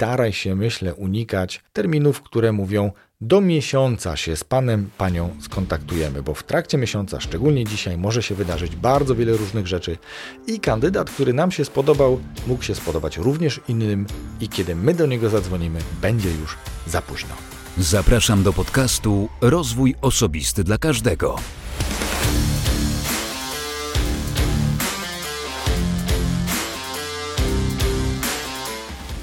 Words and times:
staraj 0.00 0.32
się, 0.32 0.54
myślę, 0.54 0.94
unikać 0.94 1.60
terminów, 1.72 2.22
które 2.22 2.52
mówią 2.52 2.92
do 3.20 3.40
miesiąca 3.40 4.16
się 4.16 4.36
z 4.36 4.44
panem, 4.44 4.90
panią 4.98 5.36
skontaktujemy, 5.40 6.22
bo 6.22 6.34
w 6.34 6.42
trakcie 6.42 6.78
miesiąca, 6.78 7.20
szczególnie 7.20 7.64
dzisiaj, 7.64 7.98
może 7.98 8.22
się 8.22 8.34
wydarzyć 8.34 8.76
bardzo 8.76 9.14
wiele 9.14 9.32
różnych 9.32 9.66
rzeczy 9.66 9.98
i 10.46 10.60
kandydat, 10.60 11.10
który 11.10 11.32
nam 11.32 11.50
się 11.50 11.64
spodobał, 11.64 12.20
mógł 12.46 12.62
się 12.62 12.74
spodobać 12.74 13.16
również 13.16 13.60
innym 13.68 14.06
i 14.40 14.48
kiedy 14.48 14.74
my 14.74 14.94
do 14.94 15.06
niego 15.06 15.28
zadzwonimy, 15.28 15.78
będzie 16.02 16.30
już 16.30 16.56
za 16.86 17.02
późno. 17.02 17.34
Zapraszam 17.78 18.42
do 18.42 18.52
podcastu 18.52 19.28
Rozwój 19.40 19.94
Osobisty 20.00 20.64
dla 20.64 20.78
Każdego. 20.78 21.36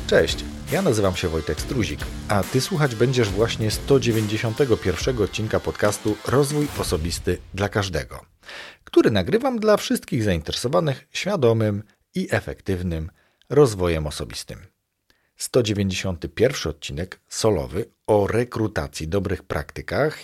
Cześć, 0.08 0.57
ja 0.72 0.82
nazywam 0.82 1.16
się 1.16 1.28
Wojtek 1.28 1.62
Struzik, 1.62 2.00
a 2.28 2.44
Ty 2.44 2.62
słuchać 2.62 2.96
będziesz 2.96 3.30
właśnie 3.30 3.72
191 3.72 5.22
odcinka 5.22 5.60
podcastu 5.60 6.18
Rozwój 6.28 6.68
Osobisty 6.80 7.38
dla 7.54 7.70
Każdego, 7.70 8.26
który 8.84 9.12
nagrywam 9.12 9.60
dla 9.60 9.78
wszystkich 9.78 10.24
zainteresowanych 10.24 11.08
świadomym 11.12 11.84
i 12.16 12.28
efektywnym 12.32 13.12
rozwojem 13.50 14.08
osobistym. 14.08 14.60
191 15.36 16.72
odcinek 16.72 17.20
solowy 17.28 17.86
o 18.08 18.28
rekrutacji, 18.28 19.08
dobrych 19.08 19.44
praktykach 19.44 20.20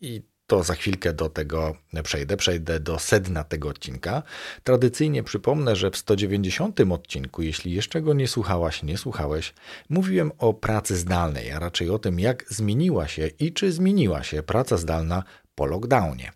i 0.00 0.22
to 0.54 0.62
za 0.62 0.74
chwilkę 0.74 1.12
do 1.12 1.28
tego 1.28 1.74
przejdę, 2.02 2.36
przejdę 2.36 2.80
do 2.80 2.98
sedna 2.98 3.44
tego 3.44 3.68
odcinka. 3.68 4.22
Tradycyjnie 4.64 5.22
przypomnę, 5.22 5.76
że 5.76 5.90
w 5.90 5.96
190 5.96 6.80
odcinku, 6.80 7.42
jeśli 7.42 7.72
jeszcze 7.72 8.02
go 8.02 8.14
nie 8.14 8.28
słuchałaś, 8.28 8.82
nie 8.82 8.98
słuchałeś, 8.98 9.54
mówiłem 9.88 10.32
o 10.38 10.54
pracy 10.54 10.96
zdalnej, 10.96 11.52
a 11.52 11.58
raczej 11.58 11.90
o 11.90 11.98
tym, 11.98 12.20
jak 12.20 12.44
zmieniła 12.48 13.08
się 13.08 13.26
i 13.26 13.52
czy 13.52 13.72
zmieniła 13.72 14.22
się 14.22 14.42
praca 14.42 14.76
zdalna 14.76 15.22
po 15.54 15.66
lockdownie. 15.66 16.32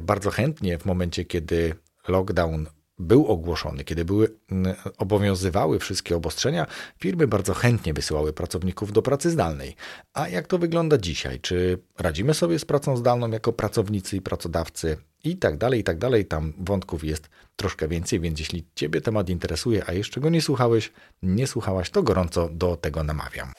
Bardzo 0.00 0.30
chętnie 0.30 0.78
w 0.78 0.84
momencie, 0.84 1.24
kiedy 1.24 1.74
lockdown 2.08 2.66
był 2.98 3.26
ogłoszony, 3.26 3.84
kiedy 3.84 4.04
były 4.04 4.28
mm, 4.50 4.74
obowiązywały 4.98 5.78
wszystkie 5.78 6.16
obostrzenia, 6.16 6.66
firmy 6.98 7.26
bardzo 7.26 7.54
chętnie 7.54 7.94
wysyłały 7.94 8.32
pracowników 8.32 8.92
do 8.92 9.02
pracy 9.02 9.30
zdalnej. 9.30 9.76
A 10.14 10.28
jak 10.28 10.46
to 10.46 10.58
wygląda 10.58 10.98
dzisiaj? 10.98 11.40
Czy 11.40 11.78
radzimy 11.98 12.34
sobie 12.34 12.58
z 12.58 12.64
pracą 12.64 12.96
zdalną 12.96 13.30
jako 13.30 13.52
pracownicy 13.52 14.16
i 14.16 14.20
pracodawcy? 14.20 14.96
I 15.24 15.36
tak 15.36 15.56
dalej, 15.56 15.80
i 15.80 15.84
tak 15.84 15.98
dalej. 15.98 16.24
Tam 16.24 16.52
wątków 16.58 17.04
jest 17.04 17.28
troszkę 17.56 17.88
więcej, 17.88 18.20
więc 18.20 18.38
jeśli 18.38 18.64
Ciebie 18.74 19.00
temat 19.00 19.28
interesuje, 19.30 19.82
a 19.86 19.92
jeszcze 19.92 20.20
go 20.20 20.30
nie 20.30 20.42
słuchałeś, 20.42 20.92
nie 21.22 21.46
słuchałaś, 21.46 21.90
to 21.90 22.02
gorąco 22.02 22.48
do 22.48 22.76
tego 22.76 23.04
namawiam. 23.04 23.52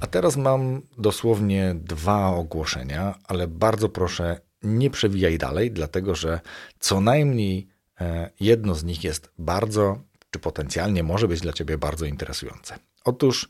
A 0.00 0.06
teraz 0.06 0.36
mam 0.36 0.82
dosłownie 0.98 1.74
dwa 1.74 2.28
ogłoszenia, 2.28 3.18
ale 3.24 3.48
bardzo 3.48 3.88
proszę 3.88 4.40
nie 4.62 4.90
przewijaj 4.90 5.38
dalej, 5.38 5.70
dlatego 5.70 6.14
że 6.14 6.40
co 6.78 7.00
najmniej 7.00 7.68
e, 8.00 8.30
jedno 8.40 8.74
z 8.74 8.84
nich 8.84 9.04
jest 9.04 9.32
bardzo, 9.38 10.00
czy 10.30 10.38
potencjalnie 10.38 11.02
może 11.02 11.28
być 11.28 11.40
dla 11.40 11.52
Ciebie 11.52 11.78
bardzo 11.78 12.04
interesujące. 12.04 12.78
Otóż 13.04 13.48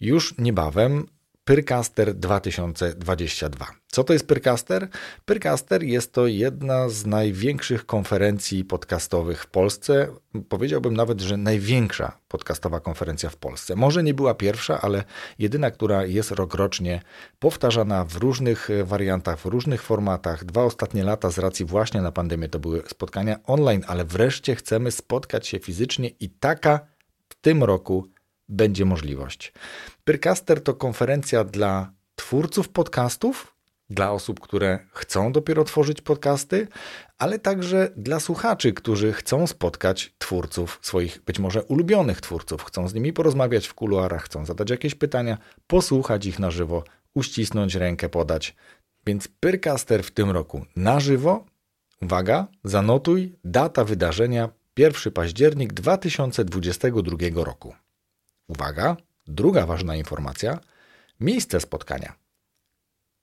już 0.00 0.38
niebawem 0.38 1.06
Pyrcaster 1.44 2.14
2022. 2.14 3.66
Co 3.86 4.04
to 4.04 4.12
jest 4.12 4.26
Pyrcaster? 4.26 4.88
Pyrcaster 5.24 5.82
jest 5.82 6.12
to 6.12 6.26
jedna 6.26 6.88
z 6.88 7.06
największych 7.06 7.86
konferencji 7.86 8.64
podcastowych 8.64 9.42
w 9.42 9.46
Polsce. 9.46 10.08
Powiedziałbym 10.48 10.94
nawet, 10.94 11.20
że 11.20 11.36
największa 11.36 12.18
podcastowa 12.28 12.80
konferencja 12.80 13.30
w 13.30 13.36
Polsce. 13.36 13.76
Może 13.76 14.02
nie 14.02 14.14
była 14.14 14.34
pierwsza, 14.34 14.80
ale 14.80 15.04
jedyna, 15.38 15.70
która 15.70 16.04
jest 16.04 16.30
rokrocznie 16.30 17.02
powtarzana 17.38 18.04
w 18.04 18.16
różnych 18.16 18.68
wariantach, 18.84 19.38
w 19.38 19.44
różnych 19.44 19.82
formatach. 19.82 20.44
Dwa 20.44 20.64
ostatnie 20.64 21.04
lata 21.04 21.30
z 21.30 21.38
racji 21.38 21.66
właśnie 21.66 22.02
na 22.02 22.12
pandemię 22.12 22.48
to 22.48 22.58
były 22.58 22.82
spotkania 22.86 23.36
online, 23.44 23.84
ale 23.86 24.04
wreszcie 24.04 24.54
chcemy 24.54 24.90
spotkać 24.90 25.46
się 25.46 25.58
fizycznie 25.58 26.08
i 26.08 26.30
taka 26.30 26.80
w 27.28 27.34
tym 27.34 27.64
roku 27.64 28.08
będzie 28.50 28.84
możliwość. 28.84 29.52
Pyrcaster 30.04 30.62
to 30.62 30.74
konferencja 30.74 31.44
dla 31.44 31.92
twórców 32.14 32.68
podcastów, 32.68 33.56
dla 33.90 34.12
osób, 34.12 34.40
które 34.40 34.78
chcą 34.92 35.32
dopiero 35.32 35.64
tworzyć 35.64 36.00
podcasty, 36.00 36.68
ale 37.18 37.38
także 37.38 37.90
dla 37.96 38.20
słuchaczy, 38.20 38.72
którzy 38.72 39.12
chcą 39.12 39.46
spotkać 39.46 40.14
twórców, 40.18 40.78
swoich 40.82 41.22
być 41.22 41.38
może 41.38 41.62
ulubionych 41.62 42.20
twórców, 42.20 42.64
chcą 42.64 42.88
z 42.88 42.94
nimi 42.94 43.12
porozmawiać 43.12 43.66
w 43.66 43.74
kuluarach, 43.74 44.24
chcą 44.24 44.46
zadać 44.46 44.70
jakieś 44.70 44.94
pytania, 44.94 45.38
posłuchać 45.66 46.26
ich 46.26 46.38
na 46.38 46.50
żywo, 46.50 46.84
uścisnąć 47.14 47.74
rękę, 47.74 48.08
podać. 48.08 48.56
Więc 49.06 49.28
Pyrcaster 49.28 50.02
w 50.02 50.10
tym 50.10 50.30
roku 50.30 50.64
na 50.76 51.00
żywo. 51.00 51.44
Uwaga, 52.02 52.46
zanotuj 52.64 53.34
data 53.44 53.84
wydarzenia 53.84 54.48
1 54.76 55.12
październik 55.12 55.72
2022 55.72 57.44
roku. 57.44 57.74
Uwaga, 58.50 58.96
druga 59.26 59.66
ważna 59.66 59.96
informacja. 59.96 60.58
Miejsce 61.20 61.60
spotkania. 61.60 62.12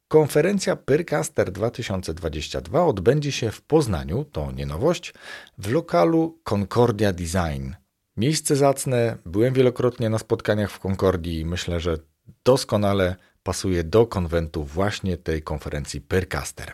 Konferencja 0.07 0.75
Pyrcaster 0.75 1.51
2022 1.51 2.85
odbędzie 2.85 3.31
się 3.31 3.51
w 3.51 3.61
Poznaniu, 3.61 4.25
to 4.25 4.51
nie 4.51 4.65
nowość, 4.65 5.13
w 5.57 5.71
lokalu 5.71 6.39
Concordia 6.43 7.13
Design. 7.13 7.71
Miejsce 8.17 8.55
zacne, 8.55 9.17
byłem 9.25 9.53
wielokrotnie 9.53 10.09
na 10.09 10.19
spotkaniach 10.19 10.71
w 10.71 10.79
Concordii 10.79 11.39
i 11.39 11.45
myślę, 11.45 11.79
że 11.79 11.97
doskonale 12.43 13.15
pasuje 13.43 13.83
do 13.83 14.07
konwentu 14.07 14.63
właśnie 14.63 15.17
tej 15.17 15.41
konferencji 15.41 16.01
Pyrcaster. 16.01 16.71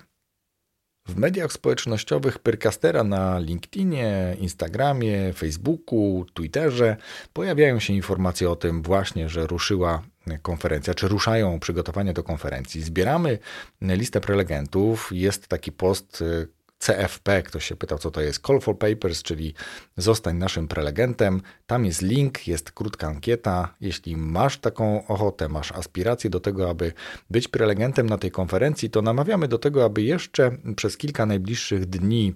W 1.08 1.16
mediach 1.18 1.54
społecznościowych 1.54 2.40
Pyrcastera 2.40 3.04
na 3.04 3.40
LinkedInie, 3.40 4.38
Instagramie, 4.40 5.34
Facebooku, 5.34 6.26
Twitterze 6.34 6.98
pojawiają 7.34 7.80
się 7.80 7.94
informacje 7.94 8.50
o 8.50 8.56
tym 8.56 8.82
właśnie, 8.82 9.30
że 9.30 9.48
ruszyła 9.48 10.04
konferencja, 10.42 10.94
czy 10.94 11.08
ruszają 11.08 11.60
przygotowania 11.60 12.14
do 12.14 12.24
konferencji. 12.24 12.82
Zbieramy 12.82 13.40
listę 13.82 14.22
prelegentów. 14.22 15.10
Jest 15.12 15.48
taki 15.48 15.72
post 15.72 16.24
CFP, 16.86 17.44
ktoś 17.44 17.66
się 17.66 17.76
pytał, 17.76 17.98
co 17.98 18.12
to 18.12 18.22
jest 18.22 18.46
Call 18.48 18.60
for 18.60 18.78
Papers, 18.78 19.24
czyli 19.24 19.54
zostań 19.98 20.38
naszym 20.38 20.68
prelegentem. 20.68 21.42
Tam 21.66 21.86
jest 21.86 22.02
link, 22.02 22.48
jest 22.48 22.72
krótka 22.72 23.08
ankieta. 23.08 23.74
Jeśli 23.82 24.18
masz 24.18 24.58
taką 24.58 25.08
ochotę, 25.08 25.50
masz 25.50 25.72
aspiracje 25.72 26.30
do 26.30 26.40
tego, 26.40 26.70
aby 26.70 26.94
być 27.30 27.48
prelegentem 27.48 28.10
na 28.10 28.18
tej 28.18 28.32
konferencji, 28.32 28.90
to 28.90 29.02
namawiamy 29.02 29.48
do 29.48 29.58
tego, 29.58 29.86
aby 29.86 30.02
jeszcze 30.02 30.52
przez 30.76 30.98
kilka 30.98 31.26
najbliższych 31.26 31.86
dni 31.86 32.34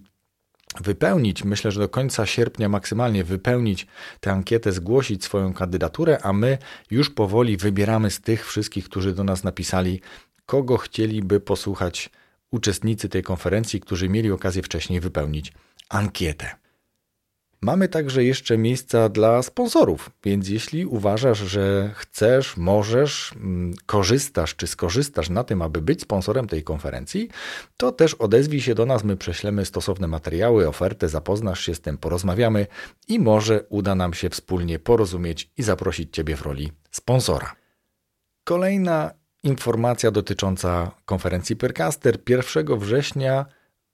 wypełnić, 0.82 1.44
myślę, 1.44 1.72
że 1.72 1.80
do 1.80 1.90
końca 1.90 2.26
sierpnia 2.26 2.70
maksymalnie 2.70 3.24
wypełnić 3.24 3.88
tę 4.20 4.32
ankietę, 4.32 4.72
zgłosić 4.72 5.24
swoją 5.24 5.54
kandydaturę, 5.54 6.18
a 6.24 6.34
my 6.34 6.58
już 6.92 7.10
powoli 7.10 7.58
wybieramy 7.58 8.12
z 8.12 8.22
tych 8.22 8.48
wszystkich, 8.48 8.86
którzy 8.86 9.14
do 9.14 9.24
nas 9.24 9.44
napisali, 9.44 10.02
kogo 10.46 10.78
chcieliby 10.78 11.40
posłuchać 11.40 12.10
uczestnicy 12.52 13.10
tej 13.10 13.24
konferencji, 13.24 13.80
którzy 13.80 14.10
mieli 14.10 14.32
okazję 14.32 14.62
wcześniej 14.62 15.00
wypełnić 15.00 15.54
ankietę. 15.90 16.56
Mamy 17.62 17.88
także 17.88 18.24
jeszcze 18.24 18.58
miejsca 18.58 19.10
dla 19.10 19.44
sponsorów, 19.44 20.12
więc 20.24 20.50
jeśli 20.50 20.86
uważasz, 20.86 21.38
że 21.38 21.92
chcesz, 21.96 22.58
możesz, 22.58 23.34
mm, 23.36 23.74
korzystasz 23.86 24.56
czy 24.56 24.68
skorzystasz 24.68 25.30
na 25.30 25.44
tym, 25.44 25.62
aby 25.62 25.82
być 25.82 26.02
sponsorem 26.02 26.48
tej 26.48 26.64
konferencji, 26.64 27.30
to 27.78 27.92
też 27.92 28.14
odezwij 28.14 28.62
się 28.62 28.76
do 28.76 28.86
nas, 28.86 29.04
my 29.04 29.18
prześlemy 29.18 29.66
stosowne 29.66 30.08
materiały, 30.08 30.68
ofertę, 30.68 31.10
zapoznasz 31.10 31.66
się 31.66 31.76
z 31.76 31.82
tym, 31.82 31.98
porozmawiamy 31.98 32.68
i 33.08 33.20
może 33.20 33.64
uda 33.70 33.96
nam 33.96 34.14
się 34.14 34.30
wspólnie 34.30 34.80
porozumieć 34.80 35.52
i 35.58 35.64
zaprosić 35.64 36.14
Ciebie 36.14 36.36
w 36.36 36.42
roli 36.42 36.72
sponsora. 36.92 37.56
Kolejna 38.44 39.12
informacja 39.44 40.12
dotycząca 40.12 40.92
konferencji 41.06 41.56
Percaster. 41.56 42.18
1 42.30 42.80
września 42.80 43.46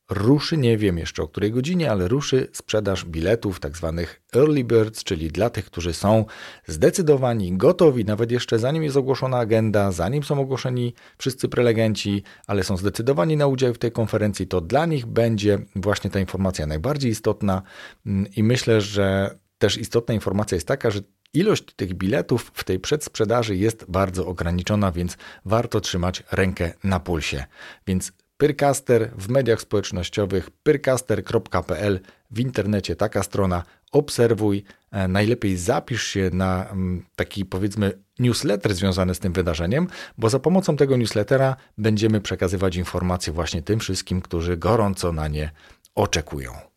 ruszy, 0.09 0.57
nie 0.57 0.77
wiem 0.77 0.97
jeszcze 0.97 1.23
o 1.23 1.27
której 1.27 1.51
godzinie, 1.51 1.91
ale 1.91 2.07
ruszy 2.07 2.47
sprzedaż 2.53 3.05
biletów, 3.05 3.59
tak 3.59 3.77
zwanych 3.77 4.21
early 4.35 4.63
birds, 4.63 5.03
czyli 5.03 5.31
dla 5.31 5.49
tych, 5.49 5.65
którzy 5.65 5.93
są 5.93 6.25
zdecydowani, 6.67 7.57
gotowi, 7.57 8.05
nawet 8.05 8.31
jeszcze 8.31 8.59
zanim 8.59 8.83
jest 8.83 8.97
ogłoszona 8.97 9.37
agenda, 9.37 9.91
zanim 9.91 10.23
są 10.23 10.39
ogłoszeni 10.39 10.93
wszyscy 11.17 11.49
prelegenci, 11.49 12.23
ale 12.47 12.63
są 12.63 12.77
zdecydowani 12.77 13.37
na 13.37 13.47
udział 13.47 13.73
w 13.73 13.77
tej 13.77 13.91
konferencji, 13.91 14.47
to 14.47 14.61
dla 14.61 14.85
nich 14.85 15.05
będzie 15.05 15.59
właśnie 15.75 16.09
ta 16.09 16.19
informacja 16.19 16.67
najbardziej 16.67 17.11
istotna. 17.11 17.61
Mm, 18.05 18.25
i 18.35 18.43
myślę, 18.43 18.81
że 18.81 19.37
też 19.57 19.77
istotna 19.77 20.13
informacja 20.13 20.55
jest 20.55 20.67
taka, 20.67 20.91
że 20.91 20.99
Ilość 21.33 21.63
tych 21.75 21.93
biletów 21.93 22.51
w 22.53 22.63
tej 22.63 22.79
przedsprzedaży 22.79 23.55
jest 23.55 23.85
bardzo 23.87 24.27
ograniczona, 24.27 24.91
więc 24.91 25.17
warto 25.45 25.81
trzymać 25.81 26.23
rękę 26.31 26.73
na 26.83 26.99
pulsie. 26.99 27.45
Więc 27.87 28.11
Pyrcaster 28.37 29.11
w 29.17 29.29
mediach 29.29 29.61
społecznościowych, 29.61 30.49
pyrcaster.pl, 30.49 31.99
w 32.31 32.39
internecie 32.39 32.95
taka 32.95 33.23
strona, 33.23 33.63
obserwuj, 33.91 34.63
e, 34.91 35.07
najlepiej 35.07 35.57
zapisz 35.57 36.03
się 36.03 36.29
na 36.33 36.69
mm, 36.69 37.05
taki 37.15 37.45
powiedzmy 37.45 37.91
newsletter 38.19 38.75
związany 38.75 39.15
z 39.15 39.19
tym 39.19 39.33
wydarzeniem, 39.33 39.87
bo 40.17 40.29
za 40.29 40.39
pomocą 40.39 40.75
tego 40.75 40.97
newslettera 40.97 41.55
będziemy 41.77 42.21
przekazywać 42.21 42.75
informacje 42.75 43.33
właśnie 43.33 43.61
tym 43.61 43.79
wszystkim, 43.79 44.21
którzy 44.21 44.57
gorąco 44.57 45.11
na 45.11 45.27
nie 45.27 45.51
oczekują. 45.95 46.72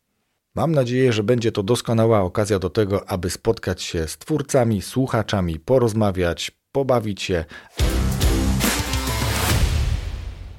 Mam 0.56 0.73
nadzieję, 0.73 1.12
że 1.12 1.23
będzie 1.23 1.53
to 1.53 1.62
doskonała 1.62 2.20
okazja 2.20 2.58
do 2.58 2.70
tego, 2.70 3.11
aby 3.11 3.31
spotkać 3.31 3.82
się 3.82 4.08
z 4.08 4.19
twórcami, 4.19 4.82
słuchaczami, 4.82 5.58
porozmawiać, 5.58 6.50
pobawić 6.73 7.23
się. 7.23 7.44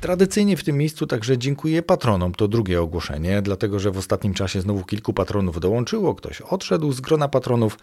Tradycyjnie 0.01 0.57
w 0.57 0.63
tym 0.63 0.77
miejscu 0.77 1.07
także 1.07 1.37
dziękuję 1.37 1.83
patronom. 1.83 2.33
To 2.33 2.47
drugie 2.47 2.81
ogłoszenie, 2.81 3.41
dlatego 3.41 3.79
że 3.79 3.91
w 3.91 3.97
ostatnim 3.97 4.33
czasie 4.33 4.61
znowu 4.61 4.83
kilku 4.83 5.13
patronów 5.13 5.59
dołączyło, 5.59 6.15
ktoś 6.15 6.41
odszedł 6.41 6.91
z 6.91 7.01
grona 7.01 7.27
patronów. 7.27 7.79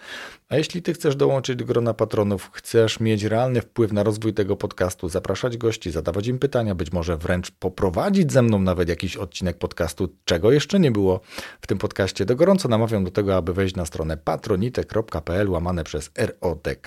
A 0.49 0.56
jeśli 0.56 0.82
ty 0.82 0.94
chcesz 0.94 1.16
dołączyć 1.16 1.56
do 1.56 1.64
grona 1.64 1.94
patronów, 1.94 2.50
chcesz 2.52 3.00
mieć 3.00 3.22
realny 3.22 3.61
wpływ 3.61 3.93
na 3.93 4.02
rozwój 4.02 4.34
tego 4.34 4.56
podcastu, 4.56 5.08
zapraszać 5.08 5.56
gości, 5.56 5.90
zadawać 5.90 6.26
im 6.26 6.38
pytania, 6.38 6.75
być 6.75 6.93
może 6.93 7.16
wręcz 7.16 7.50
poprowadzić 7.50 8.32
ze 8.32 8.43
mną 8.43 8.58
nawet 8.58 8.88
jakiś 8.88 9.16
odcinek 9.16 9.58
podcastu, 9.58 10.08
czego 10.25 10.52
jeszcze 10.52 10.81
nie 10.81 10.90
było 10.90 11.20
w 11.61 11.66
tym 11.66 11.78
podcaście, 11.78 12.26
to 12.26 12.37
gorąco 12.37 12.69
namawiam 12.69 13.05
do 13.05 13.11
tego, 13.11 13.37
aby 13.37 13.55
wejść 13.55 13.75
na 13.75 13.87
stronę 13.87 14.16
patronite.pl 14.16 15.50
łamane 15.50 15.84
przez 15.84 16.11
ROTK 16.16 16.87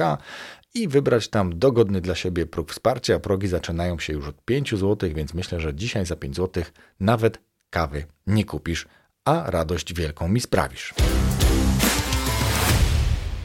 i 0.74 0.88
wybrać 0.88 1.28
tam 1.28 1.60
dogodny 1.60 2.02
dla 2.02 2.16
siebie 2.16 2.46
próg 2.46 2.72
wsparcia. 2.72 3.20
Progi 3.20 3.48
zaczynają 3.48 4.00
się 4.00 4.14
już 4.14 4.28
od 4.28 4.46
5 4.46 4.76
zł, 4.76 5.10
więc 5.16 5.34
myślę, 5.34 5.60
że 5.60 5.76
dzisiaj 5.76 6.06
za 6.06 6.16
5 6.16 6.36
zł 6.36 6.64
nawet 7.00 7.40
kawy 7.70 8.06
nie 8.28 8.46
kupisz, 8.46 8.88
a 9.26 9.52
radość 9.52 9.94
wielką 9.94 10.28
mi 10.28 10.42
sprawisz. 10.42 10.94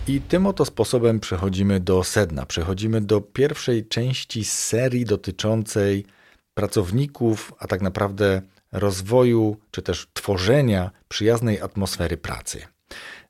I 0.09 0.21
tym 0.21 0.47
oto 0.47 0.65
sposobem 0.65 1.21
przechodzimy 1.21 1.81
do 1.81 2.05
sedna. 2.05 2.47
Przechodzimy 2.47 3.01
do 3.01 3.21
pierwszej 3.21 3.87
części 3.87 4.45
serii 4.45 5.05
dotyczącej 5.05 6.05
pracowników, 6.55 7.53
a 7.59 7.67
tak 7.67 7.83
naprawdę 7.83 8.43
rozwoju 8.73 9.57
czy 9.71 9.83
też 9.83 10.09
tworzenia 10.13 10.91
przyjaznej 11.09 11.61
atmosfery 11.61 12.17
pracy. 12.17 12.72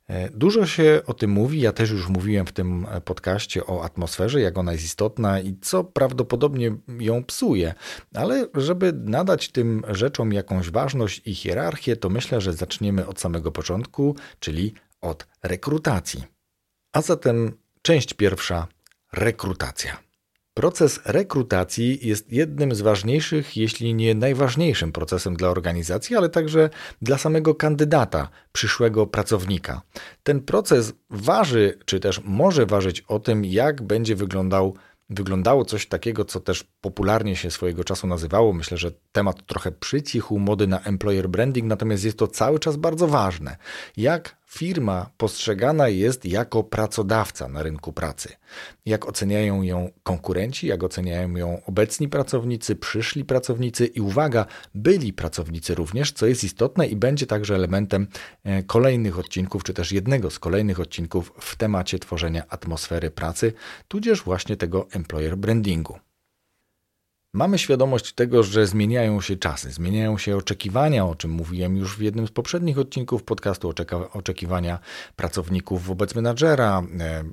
E, 0.07 0.29
dużo 0.29 0.65
się 0.65 1.01
o 1.05 1.13
tym 1.13 1.31
mówi. 1.31 1.61
Ja 1.61 1.73
też 1.73 1.89
już 1.91 2.09
mówiłem 2.09 2.45
w 2.45 2.51
tym 2.51 2.87
e, 2.91 3.01
podcaście 3.01 3.65
o 3.65 3.83
atmosferze, 3.83 4.41
jak 4.41 4.57
ona 4.57 4.71
jest 4.71 4.83
istotna 4.83 5.39
i 5.39 5.57
co 5.61 5.83
prawdopodobnie 5.83 6.75
ją 6.99 7.23
psuje. 7.23 7.73
Ale 8.15 8.47
żeby 8.55 8.93
nadać 8.95 9.51
tym 9.51 9.83
rzeczom 9.87 10.33
jakąś 10.33 10.69
ważność 10.69 11.21
i 11.25 11.35
hierarchię, 11.35 11.95
to 11.95 12.09
myślę, 12.09 12.41
że 12.41 12.53
zaczniemy 12.53 13.07
od 13.07 13.19
samego 13.19 13.51
początku, 13.51 14.15
czyli 14.39 14.73
od 15.01 15.27
rekrutacji. 15.43 16.23
A 16.93 17.01
zatem 17.01 17.57
część 17.81 18.13
pierwsza 18.13 18.67
rekrutacja. 19.13 19.97
Proces 20.53 20.99
rekrutacji 21.05 22.07
jest 22.07 22.31
jednym 22.31 22.75
z 22.75 22.81
ważniejszych, 22.81 23.57
jeśli 23.57 23.93
nie 23.93 24.15
najważniejszym 24.15 24.91
procesem 24.91 25.35
dla 25.35 25.49
organizacji, 25.49 26.15
ale 26.15 26.29
także 26.29 26.69
dla 27.01 27.17
samego 27.17 27.55
kandydata, 27.55 28.29
przyszłego 28.51 29.07
pracownika. 29.07 29.81
Ten 30.23 30.41
proces 30.41 30.93
waży, 31.09 31.79
czy 31.85 31.99
też 31.99 32.21
może 32.23 32.65
ważyć 32.65 33.01
o 33.01 33.19
tym, 33.19 33.45
jak 33.45 33.81
będzie 33.81 34.15
wyglądał 34.15 34.75
wyglądało 35.09 35.65
coś 35.65 35.87
takiego, 35.87 36.25
co 36.25 36.39
też 36.39 36.63
popularnie 36.81 37.35
się 37.35 37.51
swojego 37.51 37.83
czasu 37.83 38.07
nazywało. 38.07 38.53
Myślę, 38.53 38.77
że 38.77 38.91
temat 39.11 39.45
trochę 39.45 39.71
przycichł 39.71 40.39
mody 40.39 40.67
na 40.67 40.79
employer 40.79 41.29
branding, 41.29 41.67
natomiast 41.67 42.03
jest 42.03 42.17
to 42.17 42.27
cały 42.27 42.59
czas 42.59 42.77
bardzo 42.77 43.07
ważne. 43.07 43.57
Jak 43.97 44.37
firma 44.53 45.09
postrzegana 45.17 45.87
jest 45.87 46.25
jako 46.25 46.63
pracodawca 46.63 47.47
na 47.47 47.63
rynku 47.63 47.93
pracy. 47.93 48.29
Jak 48.85 49.07
oceniają 49.07 49.61
ją 49.61 49.91
konkurenci, 50.03 50.67
jak 50.67 50.83
oceniają 50.83 51.35
ją 51.35 51.61
obecni 51.65 52.09
pracownicy, 52.09 52.75
przyszli 52.75 53.25
pracownicy 53.25 53.85
i 53.85 54.01
uwaga, 54.01 54.45
byli 54.75 55.13
pracownicy 55.13 55.75
również, 55.75 56.11
co 56.11 56.27
jest 56.27 56.43
istotne 56.43 56.87
i 56.87 56.95
będzie 56.95 57.25
także 57.25 57.55
elementem 57.55 58.07
e, 58.43 58.63
kolejnych 58.63 59.19
odcinków, 59.19 59.63
czy 59.63 59.73
też 59.73 59.91
jednego 59.91 60.29
z 60.29 60.39
kolejnych 60.39 60.79
odcinków 60.79 61.33
w 61.39 61.55
temacie 61.55 61.99
tworzenia 61.99 62.43
atmosfery 62.49 63.11
pracy, 63.11 63.53
tudzież 63.87 64.23
właśnie 64.23 64.57
tego 64.57 64.87
employer 64.91 65.37
brandingu. 65.37 65.99
Mamy 67.35 67.59
świadomość 67.59 68.13
tego, 68.13 68.43
że 68.43 68.67
zmieniają 68.67 69.21
się 69.21 69.35
czasy, 69.37 69.71
zmieniają 69.71 70.17
się 70.17 70.37
oczekiwania, 70.37 71.05
o 71.05 71.15
czym 71.15 71.31
mówiłem 71.31 71.77
już 71.77 71.97
w 71.97 72.01
jednym 72.01 72.27
z 72.27 72.31
poprzednich 72.31 72.79
odcinków 72.79 73.23
podcastu, 73.23 73.73
oczekiwania 74.13 74.79
pracowników 75.15 75.85
wobec 75.85 76.15
menadżera, 76.15 76.83
e, 76.99 77.23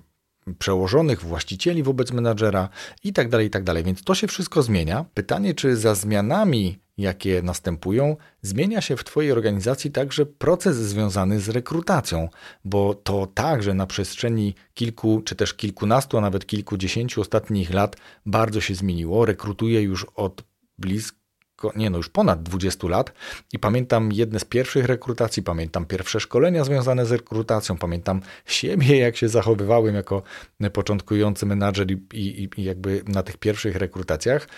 przełożonych, 0.59 1.23
właścicieli 1.23 1.83
wobec 1.83 2.13
menadżera 2.13 2.69
i 3.05 3.13
tak 3.13 3.29
dalej, 3.29 3.47
i 3.47 3.51
tak 3.51 3.65
dalej. 3.65 3.85
Więc 3.85 4.03
to 4.03 4.15
się 4.15 4.27
wszystko 4.27 4.63
zmienia. 4.63 5.05
Pytanie, 5.15 5.55
czy 5.55 5.77
za 5.77 5.95
zmianami, 5.95 6.79
jakie 6.99 7.43
następują, 7.43 8.17
zmienia 8.43 8.81
się 8.81 8.97
w 8.97 9.05
Twojej 9.05 9.33
organizacji 9.33 9.91
także 9.91 10.27
proces 10.27 10.77
związany 10.77 11.41
z 11.41 11.49
rekrutacją, 11.49 12.29
bo 12.65 12.95
to 12.95 13.27
także 13.27 13.75
na 13.75 13.87
przestrzeni 13.87 14.55
kilku, 14.75 15.23
czy 15.25 15.37
też 15.37 15.55
kilkunastu, 15.55 16.19
a 16.19 16.21
nawet 16.21 16.47
kilkudziesięciu 16.47 17.21
ostatnich 17.21 17.71
lat 17.71 17.97
bardzo 18.27 18.61
się 18.61 18.75
zmieniło. 18.75 19.27
Rekrutuje 19.27 19.83
już 19.83 20.07
od 20.15 20.43
blisko 20.79 21.20
nie 21.77 21.91
no, 21.91 21.97
już 21.97 22.09
ponad 22.09 22.43
20 22.43 22.89
lat 22.89 23.13
i 23.53 23.59
pamiętam 23.59 24.13
jedne 24.13 24.41
z 24.41 24.45
pierwszych 24.45 24.85
rekrutacji, 24.85 25.43
pamiętam 25.43 25.87
pierwsze 25.87 26.21
szkolenia 26.21 26.65
związane 26.65 27.07
z 27.07 27.13
rekrutacją, 27.13 27.77
pamiętam 27.77 28.21
siebie, 28.47 28.99
jak 28.99 29.17
się 29.17 29.29
zachowywałem 29.29 29.95
jako 29.95 30.23
początkujący 30.73 31.47
menadżer 31.47 31.91
i, 31.91 31.95
i, 32.15 32.61
i 32.61 32.65
jakby 32.65 33.03
na 33.07 33.23
tych 33.23 33.37
pierwszych 33.37 33.77
rekrutacjach, 33.77 34.49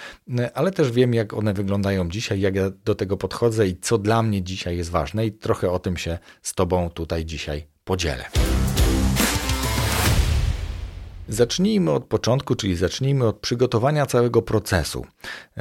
ale 0.54 0.70
też 0.70 0.92
wiem, 0.92 1.14
jak 1.14 1.34
one 1.34 1.54
wyglądają 1.54 2.08
dzisiaj, 2.08 2.40
jak 2.40 2.54
ja 2.54 2.70
do 2.84 2.94
tego 2.94 3.16
podchodzę 3.16 3.68
i 3.68 3.76
co 3.76 3.98
dla 3.98 4.22
mnie 4.22 4.42
dzisiaj 4.42 4.76
jest 4.76 4.90
ważne 4.90 5.26
i 5.26 5.32
trochę 5.32 5.70
o 5.70 5.78
tym 5.78 5.96
się 5.96 6.18
z 6.42 6.54
Tobą 6.54 6.90
tutaj 6.90 7.24
dzisiaj 7.24 7.66
podzielę. 7.84 8.51
Zacznijmy 11.32 11.90
od 11.90 12.04
początku, 12.04 12.54
czyli 12.54 12.76
zacznijmy 12.76 13.26
od 13.26 13.38
przygotowania 13.38 14.06
całego 14.06 14.42
procesu. 14.42 15.06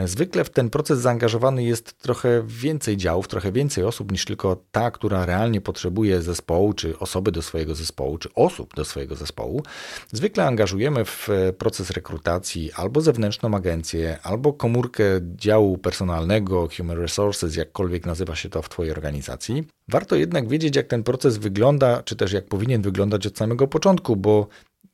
Zwykle 0.05 0.43
w 0.43 0.49
ten 0.49 0.69
proces 0.69 0.99
zaangażowany 0.99 1.63
jest 1.63 1.97
trochę 1.97 2.43
więcej 2.45 2.97
działów, 2.97 3.27
trochę 3.27 3.51
więcej 3.51 3.83
osób 3.83 4.11
niż 4.11 4.25
tylko 4.25 4.63
ta, 4.71 4.91
która 4.91 5.25
realnie 5.25 5.61
potrzebuje 5.61 6.21
zespołu, 6.21 6.73
czy 6.73 6.99
osoby 6.99 7.31
do 7.31 7.41
swojego 7.41 7.75
zespołu, 7.75 8.17
czy 8.17 8.29
osób 8.35 8.75
do 8.75 8.85
swojego 8.85 9.15
zespołu. 9.15 9.63
Zwykle 10.11 10.45
angażujemy 10.45 11.05
w 11.05 11.29
proces 11.57 11.91
rekrutacji 11.91 12.71
albo 12.73 13.01
zewnętrzną 13.01 13.55
agencję, 13.55 14.17
albo 14.23 14.53
komórkę 14.53 15.03
działu 15.35 15.77
personalnego, 15.77 16.67
human 16.77 16.97
resources, 16.97 17.55
jakkolwiek 17.55 18.05
nazywa 18.05 18.35
się 18.35 18.49
to 18.49 18.61
w 18.61 18.69
Twojej 18.69 18.91
organizacji. 18.91 19.67
Warto 19.87 20.15
jednak 20.15 20.47
wiedzieć, 20.47 20.75
jak 20.75 20.87
ten 20.87 21.03
proces 21.03 21.37
wygląda, 21.37 22.03
czy 22.03 22.15
też 22.15 22.33
jak 22.33 22.45
powinien 22.45 22.81
wyglądać 22.81 23.27
od 23.27 23.37
samego 23.37 23.67
początku, 23.67 24.15
bo 24.15 24.47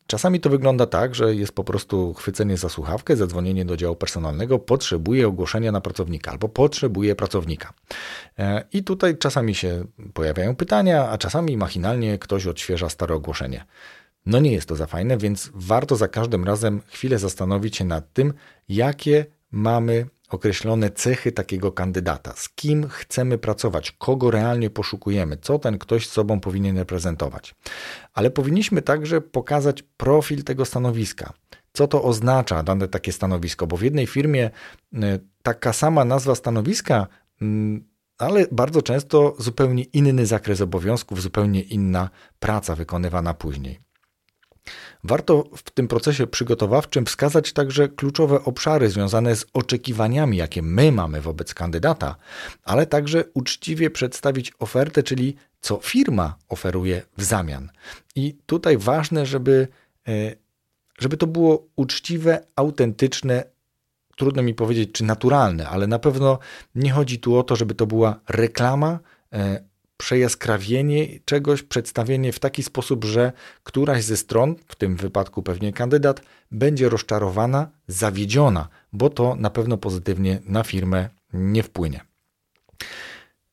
Czasami 0.07 0.39
to 0.39 0.49
wygląda 0.49 0.85
tak, 0.85 1.15
że 1.15 1.35
jest 1.35 1.51
po 1.51 1.63
prostu 1.63 2.13
chwycenie 2.13 2.57
za 2.57 2.69
słuchawkę, 2.69 3.15
zadzwonienie 3.15 3.65
do 3.65 3.77
działu 3.77 3.95
personalnego, 3.95 4.59
potrzebuje 4.59 5.27
ogłoszenia 5.27 5.71
na 5.71 5.81
pracownika 5.81 6.31
albo 6.31 6.49
potrzebuje 6.49 7.15
pracownika. 7.15 7.73
E, 8.39 8.63
I 8.73 8.83
tutaj 8.83 9.17
czasami 9.17 9.55
się 9.55 9.85
pojawiają 10.13 10.55
pytania, 10.55 11.09
a 11.09 11.17
czasami 11.17 11.57
machinalnie 11.57 12.19
ktoś 12.19 12.47
odświeża 12.47 12.89
stare 12.89 13.15
ogłoszenie. 13.15 13.65
No 14.25 14.39
nie 14.39 14.51
jest 14.51 14.67
to 14.67 14.75
za 14.75 14.87
fajne, 14.87 15.17
więc 15.17 15.51
warto 15.53 15.95
za 15.95 16.07
każdym 16.07 16.43
razem 16.43 16.81
chwilę 16.87 17.19
zastanowić 17.19 17.77
się 17.77 17.85
nad 17.85 18.13
tym, 18.13 18.33
jakie 18.69 19.25
mamy 19.51 20.05
określone 20.29 20.89
cechy 20.89 21.31
takiego 21.31 21.71
kandydata, 21.71 22.33
z 22.35 22.49
kim 22.49 22.87
chcemy 22.89 23.37
pracować, 23.37 23.91
kogo 23.91 24.31
realnie 24.31 24.69
poszukujemy, 24.69 25.37
co 25.37 25.59
ten 25.59 25.77
ktoś 25.77 26.07
sobą 26.07 26.39
powinien 26.39 26.77
reprezentować. 26.77 27.55
Ale 28.13 28.29
powinniśmy 28.29 28.81
także 28.81 29.21
pokazać 29.21 29.83
profil 29.83 30.43
tego 30.43 30.65
stanowiska. 30.65 31.33
Co 31.73 31.87
to 31.87 32.03
oznacza 32.03 32.63
dane 32.63 32.87
takie 32.87 33.11
stanowisko, 33.11 33.67
bo 33.67 33.77
w 33.77 33.81
jednej 33.81 34.07
firmie 34.07 34.51
y, 34.93 34.97
taka 35.43 35.73
sama 35.73 36.05
nazwa 36.05 36.35
stanowiska, 36.35 37.07
mm, 37.41 37.87
ale 38.17 38.45
bardzo 38.51 38.81
często 38.81 39.35
zupełnie 39.39 39.83
inny 39.83 40.25
zakres 40.25 40.61
obowiązków, 40.61 41.21
zupełnie 41.21 41.61
inna 41.61 42.09
praca 42.39 42.75
wykonywana 42.75 43.33
później. 43.33 43.86
Warto 45.03 45.43
w 45.55 45.71
tym 45.71 45.87
procesie 45.87 46.27
przygotowawczym 46.27 47.05
wskazać 47.05 47.53
także 47.53 47.89
kluczowe 47.89 48.43
obszary 48.43 48.89
związane 48.89 49.35
z 49.35 49.45
oczekiwaniami, 49.53 50.37
jakie 50.37 50.61
my 50.61 50.91
mamy 50.91 51.21
wobec 51.21 51.53
kandydata, 51.53 52.15
ale 52.63 52.85
także 52.85 53.23
uczciwie 53.33 53.89
przedstawić 53.89 54.51
ofertę, 54.59 55.03
czyli 55.03 55.35
co 55.61 55.79
firma 55.83 56.35
oferuje 56.49 57.01
w 57.17 57.23
zamian. 57.23 57.69
I 58.15 58.37
tutaj 58.45 58.77
ważne, 58.77 59.25
żeby, 59.25 59.67
e, 60.07 60.11
żeby 60.99 61.17
to 61.17 61.27
było 61.27 61.67
uczciwe, 61.75 62.45
autentyczne, 62.55 63.43
trudno 64.15 64.43
mi 64.43 64.53
powiedzieć, 64.53 64.91
czy 64.91 65.03
naturalne, 65.03 65.69
ale 65.69 65.87
na 65.87 65.99
pewno 65.99 66.39
nie 66.75 66.91
chodzi 66.91 67.19
tu 67.19 67.37
o 67.37 67.43
to, 67.43 67.55
żeby 67.55 67.75
to 67.75 67.87
była 67.87 68.19
reklama, 68.29 68.99
e, 69.33 69.63
przejaskrawienie 69.97 71.19
czegoś, 71.25 71.63
przedstawienie 71.63 72.33
w 72.33 72.39
taki 72.39 72.63
sposób, 72.63 73.05
że 73.05 73.31
któraś 73.63 74.03
ze 74.03 74.17
stron, 74.17 74.55
w 74.67 74.75
tym 74.75 74.95
wypadku 74.95 75.43
pewnie 75.43 75.73
kandydat, 75.73 76.21
będzie 76.51 76.89
rozczarowana, 76.89 77.69
zawiedziona, 77.87 78.67
bo 78.93 79.09
to 79.09 79.35
na 79.35 79.49
pewno 79.49 79.77
pozytywnie 79.77 80.39
na 80.45 80.63
firmę 80.63 81.09
nie 81.33 81.63
wpłynie. 81.63 82.01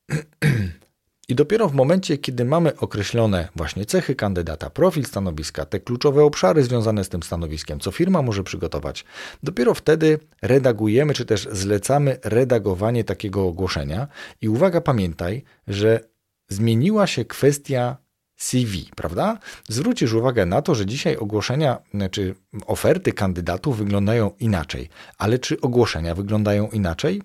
I 1.29 1.35
dopiero 1.35 1.69
w 1.69 1.75
momencie, 1.75 2.19
kiedy 2.19 2.45
mamy 2.45 2.77
określone 2.77 3.49
właśnie 3.57 3.87
cechy 3.87 4.15
kandydata, 4.15 4.71
profil 4.71 5.05
stanowiska, 5.05 5.67
te 5.67 5.81
kluczowe 5.81 6.25
obszary 6.25 6.63
związane 6.63 7.05
z 7.05 7.09
tym 7.09 7.23
stanowiskiem, 7.23 7.81
co 7.81 7.91
firma 7.91 8.23
może 8.23 8.43
przygotować, 8.43 9.05
dopiero 9.43 9.75
wtedy 9.75 10.19
redagujemy 10.43 11.15
czy 11.15 11.25
też 11.25 11.49
zlecamy 11.53 12.19
redagowanie 12.25 13.05
takiego 13.05 13.47
ogłoszenia. 13.47 14.09
I 14.41 14.49
uwaga, 14.49 14.81
pamiętaj, 14.81 15.45
że 15.69 16.01
zmieniła 16.49 17.07
się 17.07 17.25
kwestia 17.25 17.97
CV, 18.37 18.91
prawda? 18.97 19.39
Zwrócisz 19.69 20.13
uwagę 20.13 20.47
na 20.47 20.63
to, 20.63 20.75
że 20.75 20.87
dzisiaj 20.87 21.17
ogłoszenia 21.17 21.79
czy 22.11 22.35
oferty 22.67 23.13
kandydatów 23.13 23.79
wyglądają 23.79 24.31
inaczej, 24.41 24.89
ale 25.19 25.39
czy 25.39 25.61
ogłoszenia 25.61 26.15
wyglądają 26.15 26.69
inaczej? 26.69 27.23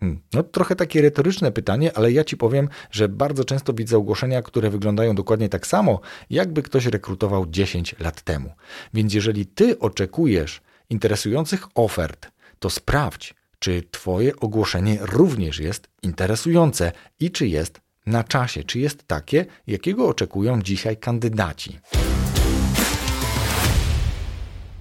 Hmm. 0.00 0.20
No, 0.32 0.42
trochę 0.42 0.76
takie 0.76 1.02
retoryczne 1.02 1.52
pytanie, 1.52 1.96
ale 1.96 2.12
ja 2.12 2.24
ci 2.24 2.36
powiem, 2.36 2.68
że 2.90 3.08
bardzo 3.08 3.44
często 3.44 3.72
widzę 3.72 3.96
ogłoszenia, 3.96 4.42
które 4.42 4.70
wyglądają 4.70 5.14
dokładnie 5.14 5.48
tak 5.48 5.66
samo, 5.66 6.00
jakby 6.30 6.62
ktoś 6.62 6.86
rekrutował 6.86 7.46
10 7.46 7.94
lat 7.98 8.22
temu. 8.22 8.52
Więc 8.94 9.14
jeżeli 9.14 9.46
ty 9.46 9.78
oczekujesz 9.78 10.60
interesujących 10.90 11.66
ofert, 11.74 12.30
to 12.58 12.70
sprawdź, 12.70 13.34
czy 13.58 13.82
twoje 13.90 14.36
ogłoszenie 14.36 14.98
również 15.00 15.58
jest 15.58 15.88
interesujące 16.02 16.92
i 17.20 17.30
czy 17.30 17.46
jest 17.46 17.80
na 18.08 18.24
czasie, 18.24 18.64
czy 18.64 18.78
jest 18.78 19.06
takie, 19.06 19.46
jakiego 19.66 20.08
oczekują 20.08 20.62
dzisiaj 20.62 20.96
kandydaci. 20.96 21.78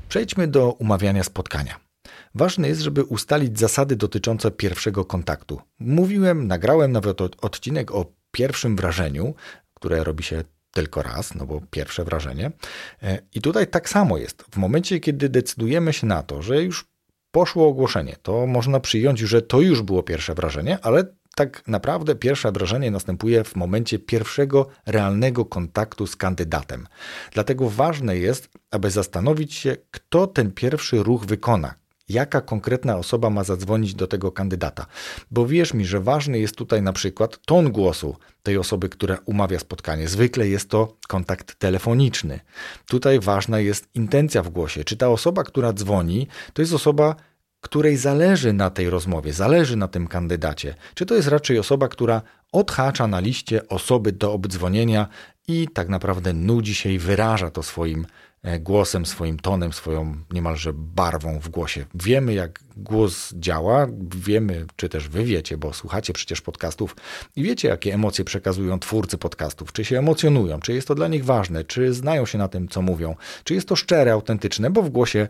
Przejdźmy 0.10 0.48
do 0.48 0.72
umawiania 0.72 1.24
spotkania. 1.24 1.80
Ważne 2.36 2.68
jest, 2.68 2.82
żeby 2.82 3.04
ustalić 3.04 3.60
zasady 3.60 3.96
dotyczące 3.96 4.52
pierwszego 4.52 5.06
kontaktu. 5.06 5.62
Mówiłem, 5.80 6.48
nagrałem 6.48 6.92
nawet 6.92 7.22
odcinek 7.22 7.92
o 7.92 8.06
pierwszym 8.32 8.76
wrażeniu, 8.76 9.36
które 9.74 10.04
robi 10.04 10.24
się 10.24 10.44
tylko 10.72 11.04
raz, 11.04 11.36
no 11.36 11.46
bo 11.46 11.62
pierwsze 11.72 12.04
wrażenie. 12.04 12.52
E, 13.04 13.20
I 13.34 13.42
tutaj 13.42 13.68
tak 13.68 13.90
samo 13.90 14.18
jest. 14.18 14.44
W 14.52 14.58
momencie, 14.58 15.00
kiedy 15.00 15.30
decydujemy 15.30 15.94
się 15.94 16.08
na 16.08 16.24
to, 16.24 16.42
że 16.42 16.64
już 16.64 16.86
poszło 17.32 17.68
ogłoszenie, 17.68 18.16
to 18.22 18.48
można 18.48 18.80
przyjąć, 18.80 19.20
że 19.20 19.42
to 19.42 19.62
już 19.62 19.82
było 19.82 20.04
pierwsze 20.04 20.34
wrażenie, 20.34 20.78
ale 20.82 21.04
tak 21.38 21.68
naprawdę 21.68 22.16
pierwsze 22.16 22.52
wrażenie 22.52 22.92
następuje 22.92 23.44
w 23.44 23.56
momencie 23.56 24.00
pierwszego 24.00 24.68
realnego 24.86 25.46
kontaktu 25.46 26.08
z 26.08 26.16
kandydatem. 26.16 26.88
Dlatego 27.32 27.70
ważne 27.70 28.18
jest, 28.18 28.50
aby 28.72 28.92
zastanowić 28.92 29.54
się, 29.54 29.78
kto 29.92 30.28
ten 30.28 30.52
pierwszy 30.52 31.04
ruch 31.04 31.26
wykona, 31.26 31.74
jaka 32.10 32.42
konkretna 32.42 32.98
osoba 32.98 33.30
ma 33.30 33.44
zadzwonić 33.44 33.96
do 33.96 34.08
tego 34.08 34.32
kandydata. 34.32 34.86
Bo 35.32 35.46
wierz 35.46 35.74
mi, 35.74 35.86
że 35.86 36.00
ważny 36.00 36.40
jest 36.40 36.56
tutaj 36.56 36.82
na 36.82 36.94
przykład 36.94 37.40
ton 37.46 37.72
głosu 37.72 38.16
tej 38.44 38.58
osoby, 38.58 38.90
która 38.90 39.18
umawia 39.26 39.60
spotkanie. 39.60 40.08
Zwykle 40.08 40.48
jest 40.48 40.70
to 40.70 40.98
kontakt 41.08 41.56
telefoniczny. 41.56 42.40
Tutaj 42.86 43.20
ważna 43.20 43.60
jest 43.60 43.90
intencja 43.94 44.44
w 44.44 44.50
głosie. 44.50 44.84
Czy 44.84 44.98
ta 44.98 45.10
osoba, 45.10 45.44
która 45.44 45.74
dzwoni, 45.74 46.28
to 46.54 46.62
jest 46.62 46.74
osoba, 46.74 47.16
której 47.62 47.98
zależy 47.98 48.54
na 48.54 48.70
tej 48.70 48.90
rozmowie, 48.90 49.34
zależy 49.34 49.76
na 49.76 49.88
tym 49.88 50.08
kandydacie? 50.08 50.76
Czy 50.96 51.06
to 51.06 51.16
jest 51.16 51.28
raczej 51.28 51.60
osoba, 51.60 51.88
która 51.88 52.22
odhacza 52.52 53.08
na 53.08 53.20
liście 53.20 53.68
osoby 53.68 54.12
do 54.12 54.34
obdzwonienia 54.34 55.08
i 55.48 55.68
tak 55.74 55.90
naprawdę 55.90 56.34
nudzi 56.34 56.76
się 56.76 56.90
i 56.90 57.00
wyraża 57.00 57.52
to 57.52 57.64
swoim 57.64 58.06
E, 58.48 58.60
głosem, 58.60 59.06
swoim 59.06 59.40
tonem, 59.40 59.74
swoją 59.74 60.16
niemalże 60.32 60.74
barwą 60.74 61.40
w 61.40 61.50
głosie. 61.50 61.86
Wiemy, 61.96 62.34
jak 62.34 62.60
głos 62.78 63.34
działa, 63.34 63.88
wiemy, 64.16 64.66
czy 64.76 64.90
też 64.90 65.10
wy 65.10 65.24
wiecie, 65.24 65.58
bo 65.58 65.74
słuchacie 65.74 66.14
przecież 66.14 66.42
podcastów 66.42 66.96
i 67.36 67.44
wiecie, 67.44 67.68
jakie 67.68 67.94
emocje 67.94 68.26
przekazują 68.26 68.80
twórcy 68.80 69.18
podcastów, 69.18 69.74
czy 69.74 69.86
się 69.86 70.00
emocjonują, 70.00 70.60
czy 70.60 70.74
jest 70.74 70.88
to 70.88 70.96
dla 70.96 71.08
nich 71.08 71.26
ważne, 71.26 71.64
czy 71.64 71.94
znają 71.94 72.26
się 72.26 72.38
na 72.38 72.48
tym, 72.48 72.68
co 72.68 72.82
mówią, 72.82 73.16
czy 73.44 73.54
jest 73.54 73.68
to 73.68 73.76
szczere, 73.76 74.14
autentyczne, 74.14 74.70
bo 74.70 74.82
w 74.82 74.90
głosie, 74.90 75.28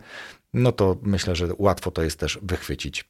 no 0.54 0.72
to 0.72 0.96
myślę, 1.02 1.36
że 1.36 1.48
łatwo 1.58 1.90
to 1.90 2.02
jest 2.02 2.18
też 2.18 2.38
wychwycić. 2.42 3.04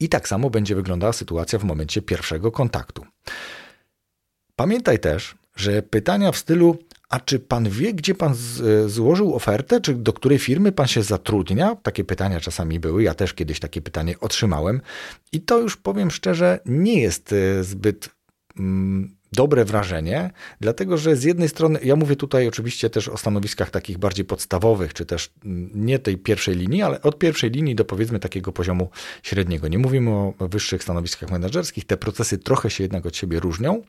I 0.00 0.08
tak 0.08 0.28
samo 0.28 0.50
będzie 0.50 0.74
wyglądała 0.74 1.12
sytuacja 1.12 1.58
w 1.58 1.64
momencie 1.64 2.02
pierwszego 2.02 2.52
kontaktu. 2.52 3.06
Pamiętaj 4.56 4.98
też, 4.98 5.34
że 5.56 5.82
pytania 5.82 6.32
w 6.32 6.36
stylu 6.36 6.78
a 7.08 7.20
czy 7.20 7.38
pan 7.38 7.70
wie, 7.70 7.94
gdzie 7.94 8.14
pan 8.14 8.34
z, 8.34 8.60
e, 8.60 8.88
złożył 8.88 9.34
ofertę, 9.34 9.80
czy 9.80 9.94
do 9.94 10.12
której 10.12 10.38
firmy 10.38 10.72
pan 10.72 10.86
się 10.86 11.02
zatrudnia? 11.02 11.76
Takie 11.76 12.04
pytania 12.04 12.40
czasami 12.40 12.80
były. 12.80 13.02
Ja 13.02 13.14
też 13.14 13.34
kiedyś 13.34 13.60
takie 13.60 13.82
pytanie 13.82 14.20
otrzymałem. 14.20 14.80
I 15.32 15.40
to 15.40 15.60
już 15.60 15.76
powiem 15.76 16.10
szczerze, 16.10 16.60
nie 16.66 17.00
jest 17.00 17.32
e, 17.32 17.64
zbyt 17.64 18.10
mm, 18.58 19.15
dobre 19.36 19.64
wrażenie, 19.64 20.30
dlatego 20.60 20.98
że 20.98 21.16
z 21.16 21.24
jednej 21.24 21.48
strony, 21.48 21.78
ja 21.82 21.96
mówię 21.96 22.16
tutaj 22.16 22.48
oczywiście 22.48 22.90
też 22.90 23.08
o 23.08 23.16
stanowiskach 23.16 23.70
takich 23.70 23.98
bardziej 23.98 24.24
podstawowych, 24.24 24.94
czy 24.94 25.06
też 25.06 25.30
mm, 25.44 25.70
nie 25.74 25.98
tej 25.98 26.18
pierwszej 26.18 26.56
linii, 26.56 26.82
ale 26.82 27.02
od 27.02 27.18
pierwszej 27.18 27.50
linii 27.50 27.74
do 27.74 27.84
powiedzmy 27.84 28.18
takiego 28.18 28.52
poziomu 28.52 28.90
średniego. 29.22 29.68
Nie 29.68 29.78
mówimy 29.78 30.10
o 30.10 30.34
wyższych 30.40 30.82
stanowiskach 30.82 31.30
menedżerskich, 31.30 31.84
te 31.84 31.96
procesy 31.96 32.38
trochę 32.38 32.70
się 32.70 32.84
jednak 32.84 33.06
od 33.06 33.16
siebie 33.16 33.40
różnią. 33.40 33.82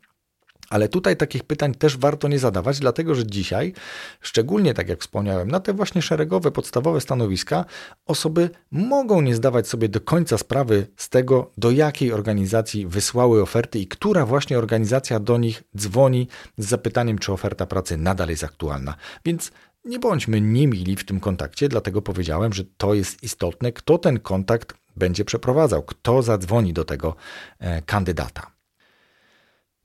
Ale 0.69 0.89
tutaj 0.89 1.17
takich 1.17 1.43
pytań 1.43 1.75
też 1.75 1.97
warto 1.97 2.27
nie 2.27 2.39
zadawać, 2.39 2.79
dlatego 2.79 3.15
że 3.15 3.25
dzisiaj, 3.25 3.73
szczególnie 4.21 4.73
tak 4.73 4.89
jak 4.89 5.01
wspomniałem, 5.01 5.51
na 5.51 5.59
te 5.59 5.73
właśnie 5.73 6.01
szeregowe, 6.01 6.51
podstawowe 6.51 7.01
stanowiska, 7.01 7.65
osoby 8.05 8.49
mogą 8.71 9.21
nie 9.21 9.35
zdawać 9.35 9.67
sobie 9.67 9.89
do 9.89 10.01
końca 10.01 10.37
sprawy 10.37 10.87
z 10.97 11.09
tego, 11.09 11.51
do 11.57 11.71
jakiej 11.71 12.13
organizacji 12.13 12.87
wysłały 12.87 13.41
oferty 13.41 13.79
i 13.79 13.87
która 13.87 14.25
właśnie 14.25 14.57
organizacja 14.57 15.19
do 15.19 15.37
nich 15.37 15.63
dzwoni 15.77 16.27
z 16.57 16.65
zapytaniem, 16.65 17.19
czy 17.19 17.33
oferta 17.33 17.65
pracy 17.65 17.97
nadal 17.97 18.29
jest 18.29 18.43
aktualna. 18.43 18.95
Więc 19.25 19.51
nie 19.85 19.99
bądźmy 19.99 20.41
niemili 20.41 20.95
w 20.95 21.05
tym 21.05 21.19
kontakcie, 21.19 21.69
dlatego 21.69 22.01
powiedziałem, 22.01 22.53
że 22.53 22.63
to 22.77 22.93
jest 22.93 23.23
istotne, 23.23 23.71
kto 23.71 23.97
ten 23.97 24.19
kontakt 24.19 24.73
będzie 24.95 25.25
przeprowadzał, 25.25 25.83
kto 25.83 26.21
zadzwoni 26.21 26.73
do 26.73 26.85
tego 26.85 27.15
e, 27.59 27.81
kandydata. 27.81 28.56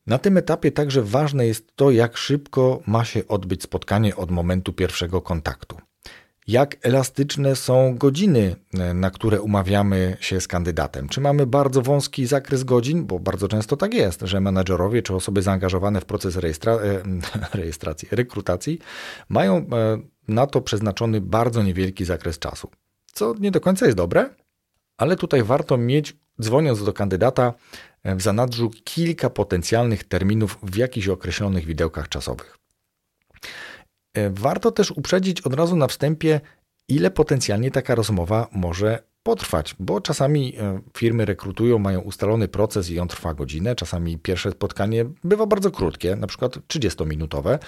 Na 0.06 0.18
tym 0.18 0.37
etapie 0.37 0.73
także 0.73 1.02
ważne 1.02 1.47
jest 1.47 1.76
to, 1.76 1.90
jak 1.90 2.16
szybko 2.16 2.82
ma 2.87 3.04
się 3.04 3.28
odbyć 3.28 3.62
spotkanie 3.62 4.16
od 4.16 4.30
momentu 4.30 4.73
pierwszego 4.73 5.21
kontaktu. 5.21 5.76
Jak 6.47 6.76
elastyczne 6.82 7.56
są 7.56 7.97
godziny, 7.99 8.56
e, 8.75 8.94
na 8.94 9.11
które 9.11 9.40
umawiamy 9.40 10.16
się 10.21 10.40
z 10.40 10.49
kandydatem? 10.49 11.09
Czy 11.09 11.21
mamy 11.21 11.47
bardzo 11.47 11.82
wąski 11.82 12.26
zakres 12.26 12.64
godzin? 12.64 13.06
Bo 13.06 13.18
bardzo 13.18 13.49
często 13.49 13.76
tak 13.76 13.94
jest, 13.94 14.21
że 14.21 14.40
menadżerowie 14.40 15.02
czy 15.02 15.14
osoby 15.14 15.42
zaangażowane 15.42 16.00
w 16.00 16.04
proces 16.04 16.37
rejestra 16.37 16.73
e, 16.73 17.02
rejestracji, 17.59 18.09
rekrutacji 18.11 18.78
mają 19.28 19.56
e, 19.56 19.64
na 20.28 20.47
to 20.47 20.61
przeznaczony 20.61 21.21
bardzo 21.21 21.62
niewielki 21.62 22.04
zakres 22.04 22.38
czasu. 22.38 22.71
Co 23.12 23.35
nie 23.40 23.50
do 23.50 23.61
końca 23.61 23.87
jest 23.87 23.99
dobre, 23.99 24.30
ale 24.97 25.16
tutaj 25.16 25.42
warto 25.42 25.78
mieć, 25.78 26.16
dzwoniąc 26.40 26.85
do 26.85 26.92
kandydata, 26.92 27.54
w 28.04 28.23
zanadrzu 28.23 28.71
kilka 28.85 29.30
potencjalnych 29.30 30.04
terminów 30.04 30.59
w 30.62 30.76
jakichś 30.76 31.09
określonych 31.09 31.64
widełkach 31.64 32.09
czasowych. 32.09 32.59
Warto 34.30 34.71
też 34.71 34.90
uprzedzić 34.90 35.40
od 35.40 35.54
razu 35.54 35.76
na 35.76 35.87
wstępie, 35.87 36.40
ile 36.88 37.11
potencjalnie 37.11 37.71
taka 37.71 37.94
rozmowa 37.94 38.49
może 38.52 39.02
potrwać, 39.22 39.76
bo 39.78 40.00
czasami 40.00 40.56
e, 40.58 40.80
firmy 40.96 41.24
rekrutują, 41.24 41.78
mają 41.78 42.00
ustalony 42.00 42.48
proces 42.48 42.90
i 42.90 42.98
on 42.98 43.08
trwa 43.08 43.34
godzinę, 43.34 43.74
czasami 43.74 44.18
pierwsze 44.18 44.50
spotkanie 44.50 45.04
bywa 45.24 45.46
bardzo 45.46 45.70
krótkie, 45.70 46.16
na 46.16 46.26
przykład 46.26 46.56
30-minutowe. 46.56 47.58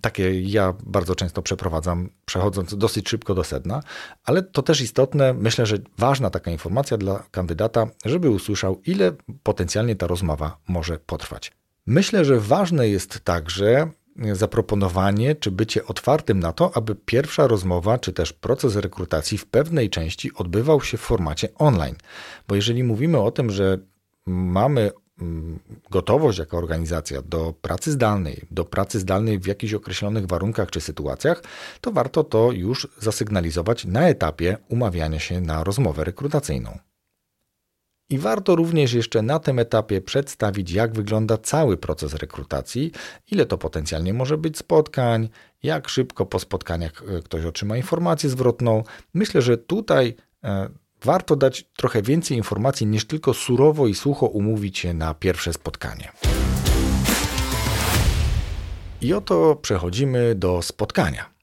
Takie 0.00 0.40
ja 0.40 0.74
bardzo 0.86 1.14
często 1.14 1.42
przeprowadzam, 1.42 2.10
przechodząc 2.24 2.76
dosyć 2.76 3.08
szybko 3.08 3.34
do 3.34 3.44
sedna, 3.44 3.82
ale 4.24 4.42
to 4.42 4.62
też 4.62 4.80
istotne, 4.80 5.34
myślę, 5.34 5.66
że 5.66 5.78
ważna 5.98 6.30
taka 6.30 6.50
informacja 6.50 6.96
dla 6.96 7.24
kandydata, 7.30 7.86
żeby 8.04 8.30
usłyszał, 8.30 8.80
ile 8.86 9.12
potencjalnie 9.42 9.96
ta 9.96 10.06
rozmowa 10.06 10.56
może 10.68 10.98
potrwać. 10.98 11.52
Myślę, 11.86 12.24
że 12.24 12.40
ważne 12.40 12.88
jest 12.88 13.20
także 13.24 13.90
zaproponowanie 14.32 15.34
czy 15.34 15.50
bycie 15.50 15.86
otwartym 15.86 16.40
na 16.40 16.52
to, 16.52 16.76
aby 16.76 16.94
pierwsza 16.94 17.46
rozmowa 17.46 17.98
czy 17.98 18.12
też 18.12 18.32
proces 18.32 18.76
rekrutacji 18.76 19.38
w 19.38 19.46
pewnej 19.46 19.90
części 19.90 20.34
odbywał 20.34 20.82
się 20.82 20.96
w 20.98 21.00
formacie 21.00 21.48
online. 21.54 21.96
Bo 22.48 22.54
jeżeli 22.54 22.84
mówimy 22.84 23.20
o 23.20 23.30
tym, 23.30 23.50
że 23.50 23.78
mamy 24.26 24.90
mm, 25.20 25.58
gotowość 25.90 26.38
jako 26.38 26.58
organizacja 26.58 27.22
do 27.22 27.54
pracy 27.62 27.92
zdalnej, 27.92 28.46
do 28.50 28.64
pracy 28.64 29.00
zdalnej 29.00 29.38
w 29.38 29.46
jakichś 29.46 29.74
określonych 29.74 30.26
warunkach 30.26 30.70
czy 30.70 30.80
sytuacjach, 30.80 31.42
to 31.80 31.92
warto 31.92 32.24
to 32.24 32.52
już 32.52 32.88
zasygnalizować 32.98 33.84
na 33.84 34.08
etapie 34.08 34.56
umawiania 34.68 35.18
się 35.18 35.40
na 35.40 35.64
rozmowę 35.64 36.04
rekrutacyjną. 36.04 36.78
I 38.14 38.18
warto 38.18 38.56
również 38.56 38.92
jeszcze 38.92 39.22
na 39.22 39.38
tym 39.38 39.58
etapie 39.58 40.00
przedstawić, 40.00 40.70
jak 40.70 40.94
wygląda 40.94 41.38
cały 41.38 41.76
proces 41.76 42.14
rekrutacji, 42.14 42.92
ile 43.30 43.46
to 43.46 43.58
potencjalnie 43.58 44.14
może 44.14 44.38
być 44.38 44.58
spotkań, 44.58 45.28
jak 45.62 45.88
szybko 45.88 46.26
po 46.26 46.38
spotkaniach 46.38 47.02
e, 47.08 47.22
ktoś 47.22 47.44
otrzyma 47.44 47.76
informację 47.76 48.30
zwrotną. 48.30 48.84
Myślę, 49.14 49.42
że 49.42 49.58
tutaj 49.58 50.14
e, 50.44 50.68
warto 51.04 51.36
dać 51.36 51.64
trochę 51.76 52.02
więcej 52.02 52.36
informacji 52.36 52.86
niż 52.86 53.04
tylko 53.04 53.34
surowo 53.34 53.86
i 53.86 53.94
sucho 53.94 54.26
umówić 54.26 54.78
się 54.78 54.94
na 54.94 55.14
pierwsze 55.14 55.52
spotkanie. 55.52 56.12
I 59.00 59.14
oto 59.14 59.56
przechodzimy 59.56 60.34
do 60.34 60.62
spotkania. 60.62 61.33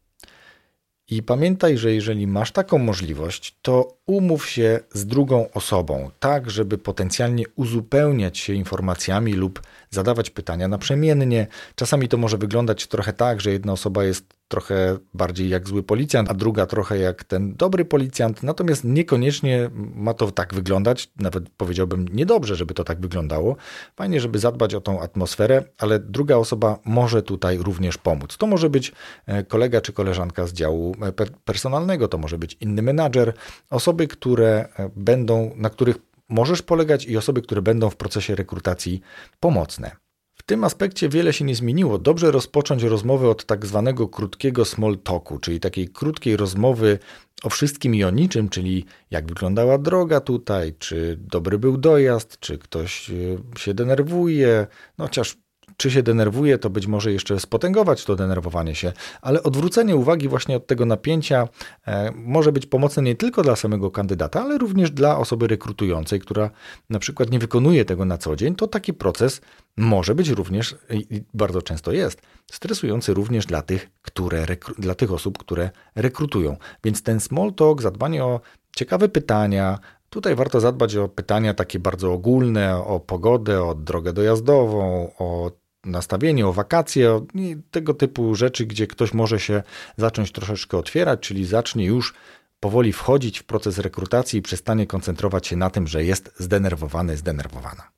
I 1.11 1.23
pamiętaj, 1.23 1.77
że 1.77 1.93
jeżeli 1.93 2.27
masz 2.27 2.51
taką 2.51 2.77
możliwość, 2.77 3.55
to 3.61 3.97
umów 4.05 4.49
się 4.49 4.79
z 4.93 5.05
drugą 5.05 5.49
osobą, 5.53 6.11
tak 6.19 6.49
żeby 6.49 6.77
potencjalnie 6.77 7.43
uzupełniać 7.55 8.37
się 8.37 8.53
informacjami 8.53 9.33
lub 9.33 9.61
zadawać 9.91 10.29
pytania 10.29 10.67
naprzemiennie. 10.67 11.47
Czasami 11.75 12.07
to 12.07 12.17
może 12.17 12.37
wyglądać 12.37 12.87
trochę 12.87 13.13
tak, 13.13 13.41
że 13.41 13.51
jedna 13.51 13.73
osoba 13.73 14.03
jest 14.03 14.41
trochę 14.47 14.97
bardziej 15.13 15.49
jak 15.49 15.67
zły 15.67 15.83
policjant, 15.83 16.29
a 16.29 16.33
druga 16.33 16.65
trochę 16.65 16.97
jak 16.97 17.23
ten 17.23 17.55
dobry 17.55 17.85
policjant. 17.85 18.43
Natomiast 18.43 18.83
niekoniecznie 18.83 19.69
ma 19.95 20.13
to 20.13 20.31
tak 20.31 20.53
wyglądać, 20.53 21.11
nawet 21.19 21.49
powiedziałbym 21.49 22.07
niedobrze, 22.07 22.55
żeby 22.55 22.73
to 22.73 22.83
tak 22.83 23.01
wyglądało. 23.01 23.55
Fajnie, 23.95 24.21
żeby 24.21 24.39
zadbać 24.39 24.75
o 24.75 24.81
tą 24.81 25.01
atmosferę, 25.01 25.63
ale 25.77 25.99
druga 25.99 26.35
osoba 26.35 26.79
może 26.85 27.23
tutaj 27.23 27.57
również 27.57 27.97
pomóc. 27.97 28.37
To 28.37 28.47
może 28.47 28.69
być 28.69 28.91
e, 29.25 29.43
kolega 29.43 29.81
czy 29.81 29.93
koleżanka 29.93 30.47
z 30.47 30.53
działu 30.53 30.95
e, 31.01 31.11
personalnego, 31.45 32.07
to 32.07 32.17
może 32.17 32.37
być 32.37 32.57
inny 32.59 32.81
menadżer, 32.81 33.33
osoby, 33.69 34.07
które 34.07 34.67
e, 34.77 34.89
będą, 34.95 35.51
na 35.55 35.69
których 35.69 36.10
możesz 36.31 36.61
polegać 36.61 37.05
i 37.05 37.17
osoby, 37.17 37.41
które 37.41 37.61
będą 37.61 37.89
w 37.89 37.95
procesie 37.95 38.35
rekrutacji 38.35 39.01
pomocne. 39.39 39.91
W 40.35 40.43
tym 40.43 40.63
aspekcie 40.63 41.09
wiele 41.09 41.33
się 41.33 41.45
nie 41.45 41.55
zmieniło. 41.55 41.97
Dobrze 41.97 42.31
rozpocząć 42.31 42.83
rozmowę 42.83 43.29
od 43.29 43.45
tak 43.45 43.65
zwanego 43.65 44.07
krótkiego 44.07 44.65
small 44.65 44.97
talku, 44.97 45.39
czyli 45.39 45.59
takiej 45.59 45.87
krótkiej 45.87 46.37
rozmowy 46.37 46.99
o 47.43 47.49
wszystkim 47.49 47.95
i 47.95 48.03
o 48.03 48.09
niczym, 48.09 48.49
czyli 48.49 48.85
jak 49.11 49.27
wyglądała 49.27 49.77
droga 49.77 50.19
tutaj, 50.19 50.73
czy 50.79 51.17
dobry 51.19 51.57
był 51.59 51.77
dojazd, 51.77 52.39
czy 52.39 52.57
ktoś 52.57 53.09
e, 53.09 53.13
się 53.59 53.73
denerwuje, 53.73 54.67
no 54.97 55.05
chociaż 55.05 55.37
czy 55.77 55.91
się 55.91 56.03
denerwuje, 56.03 56.57
to 56.57 56.69
być 56.69 56.87
może 56.87 57.11
jeszcze 57.11 57.39
spotęgować 57.39 58.05
to 58.05 58.15
denerwowanie 58.15 58.75
się, 58.75 58.93
ale 59.21 59.43
odwrócenie 59.43 59.95
uwagi 59.95 60.27
właśnie 60.27 60.55
od 60.57 60.67
tego 60.67 60.85
napięcia 60.85 61.47
e, 61.87 62.11
może 62.15 62.51
być 62.51 62.65
pomocne 62.65 63.03
nie 63.03 63.15
tylko 63.15 63.41
dla 63.41 63.55
samego 63.55 63.91
kandydata, 63.91 64.41
ale 64.41 64.57
również 64.57 64.91
dla 64.91 65.17
osoby 65.17 65.47
rekrutującej, 65.47 66.19
która 66.19 66.49
na 66.89 66.99
przykład 66.99 67.31
nie 67.31 67.39
wykonuje 67.39 67.85
tego 67.85 68.05
na 68.05 68.17
co 68.17 68.35
dzień, 68.35 68.55
to 68.55 68.67
taki 68.67 68.93
proces 68.93 69.41
może 69.77 70.15
być 70.15 70.29
również 70.29 70.75
i 70.89 71.23
bardzo 71.33 71.61
często 71.61 71.91
jest 71.91 72.21
stresujący 72.51 73.13
również 73.13 73.45
dla 73.45 73.61
tych, 73.61 73.91
które, 74.01 74.45
dla 74.77 74.95
tych 74.95 75.11
osób, 75.11 75.37
które 75.37 75.69
rekrutują. 75.95 76.57
Więc 76.83 77.03
ten 77.03 77.19
small 77.19 77.53
talk, 77.53 77.81
zadbanie 77.81 78.25
o 78.25 78.39
ciekawe 78.75 79.09
pytania, 79.09 79.79
Tutaj 80.11 80.35
warto 80.35 80.59
zadbać 80.59 80.95
o 80.95 81.09
pytania 81.09 81.53
takie 81.53 81.79
bardzo 81.79 82.13
ogólne, 82.13 82.77
o 82.77 82.99
pogodę, 82.99 83.63
o 83.63 83.75
drogę 83.75 84.13
dojazdową, 84.13 85.11
o 85.19 85.51
nastawienie, 85.85 86.47
o 86.47 86.53
wakacje, 86.53 87.25
i 87.33 87.57
tego 87.71 87.93
typu 87.93 88.35
rzeczy, 88.35 88.65
gdzie 88.65 88.87
ktoś 88.87 89.13
może 89.13 89.39
się 89.39 89.63
zacząć 89.97 90.31
troszeczkę 90.31 90.77
otwierać, 90.77 91.19
czyli 91.19 91.45
zacznie 91.45 91.85
już 91.85 92.13
powoli 92.59 92.93
wchodzić 92.93 93.39
w 93.39 93.43
proces 93.43 93.77
rekrutacji 93.77 94.39
i 94.39 94.41
przestanie 94.41 94.87
koncentrować 94.87 95.47
się 95.47 95.55
na 95.55 95.69
tym, 95.69 95.87
że 95.87 96.03
jest 96.03 96.33
zdenerwowany, 96.37 97.17
zdenerwowana. 97.17 97.91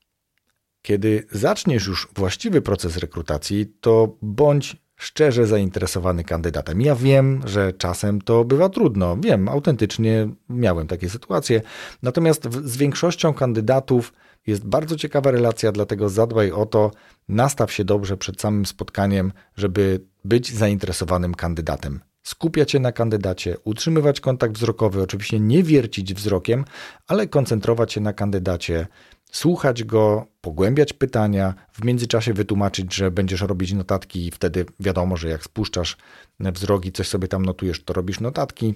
Kiedy 0.82 1.28
zaczniesz 1.32 1.88
już 1.88 2.08
właściwy 2.16 2.62
proces 2.62 2.98
rekrutacji, 2.98 3.74
to 3.82 4.18
bądź 4.22 4.78
szczerze 4.96 5.48
zainteresowany 5.48 6.24
kandydatem. 6.24 6.82
Ja 6.82 6.96
wiem, 6.96 7.42
że 7.46 7.74
czasem 7.74 8.22
to 8.22 8.46
bywa 8.46 8.70
trudno. 8.70 9.18
Wiem, 9.18 9.50
autentycznie 9.50 10.28
miałem 10.50 10.88
takie 10.88 11.10
sytuacje. 11.10 11.62
Natomiast 12.04 12.54
z 12.66 12.78
większością 12.78 13.34
kandydatów 13.34 14.14
jest 14.48 14.66
bardzo 14.66 14.96
ciekawa 14.96 15.32
relacja, 15.32 15.72
dlatego 15.72 16.10
zadbaj 16.10 16.52
o 16.52 16.66
to, 16.66 16.92
nastaw 17.28 17.72
się 17.72 17.86
dobrze 17.86 18.18
przed 18.18 18.42
samym 18.42 18.66
spotkaniem, 18.66 19.32
żeby 19.58 20.06
być 20.26 20.54
zainteresowanym 20.54 21.36
kandydatem. 21.36 22.00
Skupiać 22.24 22.72
się 22.72 22.80
na 22.80 22.92
kandydacie, 22.92 23.58
utrzymywać 23.64 24.22
kontakt 24.22 24.58
wzrokowy, 24.58 25.02
oczywiście 25.02 25.40
nie 25.40 25.64
wiercić 25.64 26.14
wzrokiem, 26.14 26.66
ale 27.08 27.28
koncentrować 27.28 27.94
się 27.94 28.02
na 28.02 28.14
kandydacie, 28.14 28.88
słuchać 29.32 29.84
go, 29.84 30.26
pogłębiać 30.42 30.94
pytania, 30.94 31.54
w 31.74 31.86
międzyczasie 31.86 32.34
wytłumaczyć, 32.34 32.94
że 32.94 33.12
będziesz 33.12 33.42
robić 33.42 33.74
notatki 33.74 34.28
i 34.28 34.32
wtedy 34.32 34.66
wiadomo, 34.80 35.18
że 35.18 35.30
jak 35.30 35.44
spuszczasz 35.44 35.98
wzrok 36.40 36.86
i 36.86 36.92
coś 36.92 37.08
sobie 37.08 37.28
tam 37.28 37.46
notujesz, 37.46 37.84
to 37.84 37.94
robisz 37.94 38.20
notatki. 38.20 38.76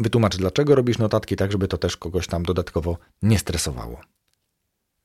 Wytłumacz, 0.00 0.36
dlaczego 0.36 0.74
robisz 0.74 0.98
notatki, 0.98 1.36
tak 1.36 1.52
żeby 1.52 1.68
to 1.68 1.78
też 1.78 1.96
kogoś 1.96 2.26
tam 2.26 2.42
dodatkowo 2.42 2.98
nie 3.22 3.38
stresowało. 3.38 4.00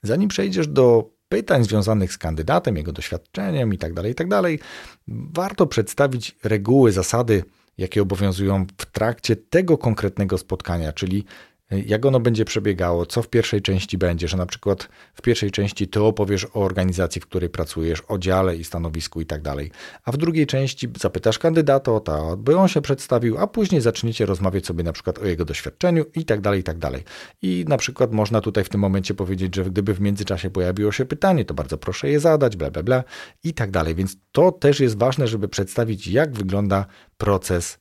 Zanim 0.03 0.29
przejdziesz 0.29 0.67
do 0.67 1.09
pytań 1.29 1.63
związanych 1.63 2.13
z 2.13 2.17
kandydatem, 2.17 2.77
jego 2.77 2.91
doświadczeniem 2.91 3.71
itd., 3.71 3.95
tak 3.95 4.05
itd., 4.05 4.41
tak 4.41 4.67
warto 5.07 5.67
przedstawić 5.67 6.35
reguły, 6.43 6.91
zasady, 6.91 7.43
jakie 7.77 8.01
obowiązują 8.01 8.65
w 8.77 8.85
trakcie 8.85 9.35
tego 9.35 9.77
konkretnego 9.77 10.37
spotkania, 10.37 10.93
czyli 10.93 11.25
jak 11.71 12.05
ono 12.05 12.19
będzie 12.19 12.45
przebiegało, 12.45 13.05
co 13.05 13.21
w 13.21 13.29
pierwszej 13.29 13.61
części 13.61 13.97
będzie, 13.97 14.27
że 14.27 14.37
na 14.37 14.45
przykład 14.45 14.89
w 15.13 15.21
pierwszej 15.21 15.51
części 15.51 15.87
ty 15.87 16.03
opowiesz 16.03 16.45
o 16.45 16.53
organizacji, 16.53 17.21
w 17.21 17.25
której 17.25 17.49
pracujesz, 17.49 18.03
o 18.07 18.17
dziale 18.17 18.55
i 18.55 18.63
stanowisku 18.63 19.21
i 19.21 19.25
tak 19.25 19.41
dalej, 19.41 19.71
a 20.05 20.11
w 20.11 20.17
drugiej 20.17 20.47
części 20.47 20.87
zapytasz 20.99 21.39
kandydata 21.39 21.91
o 21.91 21.99
to, 21.99 22.37
by 22.37 22.57
on 22.57 22.67
się 22.67 22.81
przedstawił, 22.81 23.37
a 23.37 23.47
później 23.47 23.81
zaczniecie 23.81 24.25
rozmawiać 24.25 24.65
sobie 24.65 24.83
na 24.83 24.93
przykład 24.93 25.19
o 25.19 25.25
jego 25.25 25.45
doświadczeniu 25.45 26.05
i 26.15 26.25
tak 26.25 26.41
dalej, 26.41 26.59
i 26.59 26.63
tak 26.63 26.77
dalej. 26.77 27.03
I 27.41 27.65
na 27.67 27.77
przykład 27.77 28.11
można 28.11 28.41
tutaj 28.41 28.63
w 28.63 28.69
tym 28.69 28.81
momencie 28.81 29.13
powiedzieć, 29.13 29.55
że 29.55 29.65
gdyby 29.65 29.93
w 29.93 30.01
międzyczasie 30.01 30.49
pojawiło 30.49 30.91
się 30.91 31.05
pytanie, 31.05 31.45
to 31.45 31.53
bardzo 31.53 31.77
proszę 31.77 32.09
je 32.09 32.19
zadać, 32.19 32.57
bla, 32.57 32.71
bla, 32.71 32.83
bla 32.83 33.03
i 33.43 33.53
tak 33.53 33.71
dalej. 33.71 33.95
Więc 33.95 34.17
to 34.31 34.51
też 34.51 34.79
jest 34.79 34.97
ważne, 34.97 35.27
żeby 35.27 35.47
przedstawić, 35.47 36.07
jak 36.07 36.33
wygląda 36.33 36.85
proces, 37.17 37.79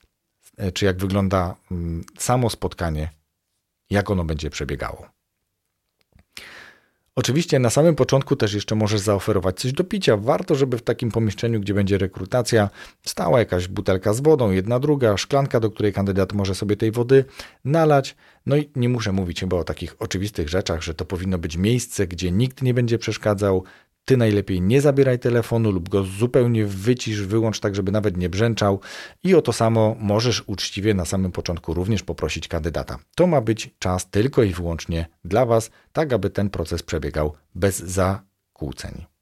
e, 0.57 0.72
czy 0.72 0.85
jak 0.85 0.98
wygląda 0.98 1.57
mm, 1.70 2.05
samo 2.18 2.51
spotkanie 2.51 3.17
jak 3.90 4.11
ono 4.11 4.24
będzie 4.24 4.51
przebiegało. 4.51 5.09
Oczywiście 7.18 7.59
na 7.59 7.70
samym 7.70 7.94
początku 7.94 8.37
też 8.37 8.55
jeszcze 8.55 8.74
możesz 8.74 9.01
zaoferować 9.01 9.61
coś 9.61 9.72
do 9.72 9.85
picia. 9.85 10.16
Warto, 10.16 10.55
żeby 10.55 10.79
w 10.79 10.83
takim 10.83 11.11
pomieszczeniu, 11.11 11.61
gdzie 11.61 11.74
będzie 11.74 11.98
rekrutacja, 11.98 12.70
stała 13.07 13.38
jakaś 13.38 13.68
butelka 13.68 14.12
z 14.12 14.20
wodą, 14.20 14.51
jedna, 14.51 14.79
druga, 14.79 15.16
szklanka, 15.16 15.61
do 15.61 15.70
której 15.70 15.92
kandydat 15.92 16.33
może 16.33 16.55
sobie 16.55 16.77
tej 16.77 16.90
wody 16.90 17.24
nalać. 17.64 18.16
No 18.46 18.57
i 18.57 18.70
nie 18.77 18.88
muszę 18.88 19.12
mówić 19.12 19.40
chyba 19.40 19.57
o 19.57 19.64
takich 19.64 19.96
oczywistych 19.98 20.48
rzeczach, 20.48 20.83
że 20.83 20.94
to 20.94 21.05
powinno 21.05 21.38
być 21.38 21.57
miejsce, 21.57 22.07
gdzie 22.07 22.33
nikt 22.33 22.62
nie 22.62 22.74
będzie 22.74 22.98
przeszkadzał, 22.98 23.64
ty 24.09 24.16
najlepiej 24.16 24.62
nie 24.62 24.81
zabieraj 24.81 25.18
telefonu 25.18 25.71
lub 25.71 25.88
go 25.88 26.05
zupełnie 26.05 26.66
wycisz, 26.66 27.23
wyłącz 27.23 27.61
tak, 27.61 27.75
żeby 27.75 27.92
nawet 27.92 28.16
nie 28.16 28.29
brzęczał 28.29 28.81
i 29.25 29.35
o 29.35 29.42
to 29.42 29.53
samo 29.53 29.97
możesz 30.01 30.42
uczciwie 30.47 30.94
na 30.94 31.05
samym 31.05 31.33
początku 31.33 31.75
również 31.75 32.03
poprosić 32.03 32.49
kandydata. 32.49 32.99
To 33.16 33.27
ma 33.27 33.40
być 33.40 33.71
czas 33.79 34.11
tylko 34.11 34.42
i 34.42 34.53
wyłącznie 34.53 35.09
dla 35.25 35.47
Was, 35.47 35.71
tak 35.92 36.12
aby 36.12 36.31
ten 36.31 36.51
proces 36.51 36.83
przebiegał 36.83 37.35
bez 37.55 37.79
zakłóceń. 37.79 39.17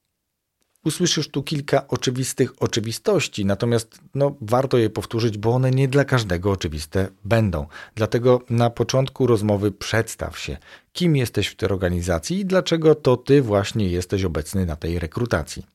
Usłyszysz 0.87 1.29
tu 1.29 1.43
kilka 1.43 1.89
oczywistych 1.89 2.63
oczywistości, 2.63 3.45
natomiast 3.45 4.01
no, 4.15 4.37
warto 4.41 4.79
je 4.79 4.91
powtórzyć, 4.91 5.39
bo 5.39 5.51
one 5.51 5.71
nie 5.71 5.89
dla 5.89 6.05
każdego 6.05 6.51
oczywiste 6.51 7.09
będą. 7.25 7.67
Dlatego 7.95 8.41
na 8.51 8.71
początku 8.71 9.27
rozmowy 9.27 9.73
przedstaw 9.73 10.39
się, 10.39 10.57
kim 10.93 11.17
jesteś 11.17 11.47
w 11.47 11.57
tej 11.57 11.69
organizacji 11.69 12.41
i 12.41 12.47
dlaczego 12.47 12.95
to 12.95 13.17
ty 13.17 13.43
właśnie 13.43 13.89
jesteś 13.89 14.25
obecny 14.25 14.67
na 14.67 14.77
tej 14.77 14.99
rekrutacji. 14.99 15.67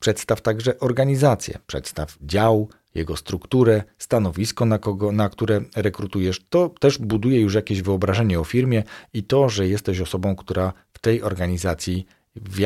Przedstaw 0.00 0.40
także 0.40 0.78
organizację, 0.80 1.58
przedstaw 1.66 2.16
dział, 2.22 2.68
jego 2.94 3.16
strukturę, 3.16 3.82
stanowisko, 3.98 4.64
na, 4.64 4.78
kogo, 4.78 5.12
na 5.12 5.28
które 5.28 5.60
rekrutujesz. 5.76 6.40
To 6.50 6.68
też 6.80 6.98
buduje 6.98 7.40
już 7.40 7.54
jakieś 7.54 7.82
wyobrażenie 7.82 8.40
o 8.40 8.44
firmie 8.44 8.82
i 9.14 9.22
to, 9.22 9.48
że 9.48 9.68
jesteś 9.68 10.00
osobą, 10.00 10.36
która 10.36 10.72
w 10.92 10.98
tej 10.98 11.22
organizacji 11.22 12.06
w, 12.36 12.56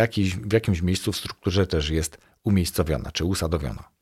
w 0.48 0.52
jakimś 0.52 0.82
miejscu 0.82 1.12
w 1.12 1.16
strukturze 1.16 1.66
też 1.66 1.90
jest 1.90 2.18
umiejscowiona 2.44 3.12
czy 3.12 3.24
usadowiona. 3.24 3.98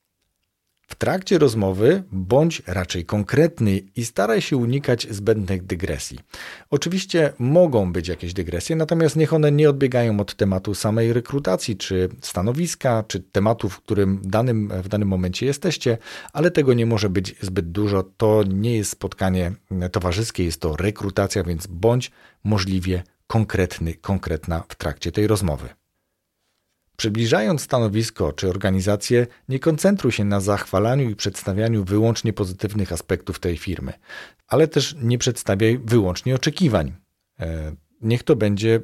W 0.89 0.95
trakcie 0.95 1.39
rozmowy 1.39 2.03
bądź 2.13 2.63
raczej 2.67 3.05
konkretny 3.05 3.81
i 3.97 4.05
staraj 4.05 4.41
się 4.41 4.57
unikać 4.57 5.07
zbędnych 5.11 5.67
dygresji. 5.67 6.19
Oczywiście 6.71 7.33
mogą 7.39 7.93
być 7.93 8.09
jakieś 8.09 8.33
dygresje, 8.33 8.77
natomiast 8.77 9.17
niech 9.17 9.33
one 9.33 9.53
nie 9.53 9.71
odbiegają 9.71 10.21
od 10.21 10.35
tematu 10.35 10.75
samej 10.75 11.13
rekrutacji, 11.13 11.77
czy 11.77 12.09
stanowiska, 12.21 13.05
czy 13.09 13.21
tematu, 13.21 13.69
w 13.69 13.81
którym 13.81 14.21
danym, 14.25 14.73
w 14.83 14.89
danym 14.89 15.09
momencie 15.09 15.47
jesteście, 15.47 15.99
ale 16.33 16.51
tego 16.51 16.75
nie 16.75 16.87
może 16.87 17.11
być 17.11 17.35
zbyt 17.41 17.71
dużo. 17.71 18.03
To 18.17 18.43
nie 18.43 18.77
jest 18.77 18.91
spotkanie 18.91 19.53
towarzyskie, 19.93 20.45
jest 20.45 20.61
to 20.61 20.77
rekrutacja, 20.77 21.45
więc 21.45 21.67
bądź 21.67 22.11
możliwie 22.45 23.03
konkretny, 23.27 23.95
konkretna 23.95 24.65
w 24.69 24.75
trakcie 24.75 25.13
tej 25.13 25.27
rozmowy. 25.27 25.69
Przybliżając 26.97 27.63
stanowisko 27.63 28.33
czy 28.33 28.49
organizację, 28.49 29.27
nie 29.49 29.59
koncentruj 29.59 30.13
się 30.13 30.25
na 30.25 30.41
zachwalaniu 30.41 31.11
i 31.11 31.17
przedstawianiu 31.17 31.85
wyłącznie 31.85 32.33
pozytywnych 32.33 32.93
aspektów 32.93 33.39
tej 33.39 33.57
firmy, 33.57 33.93
ale 34.49 34.69
też 34.69 34.97
nie 35.03 35.19
przedstawiaj 35.19 35.79
wyłącznie 35.85 36.35
oczekiwań. 36.35 36.95
E, 37.41 37.73
niech 38.01 38.23
to 38.23 38.37
będzie 38.37 38.81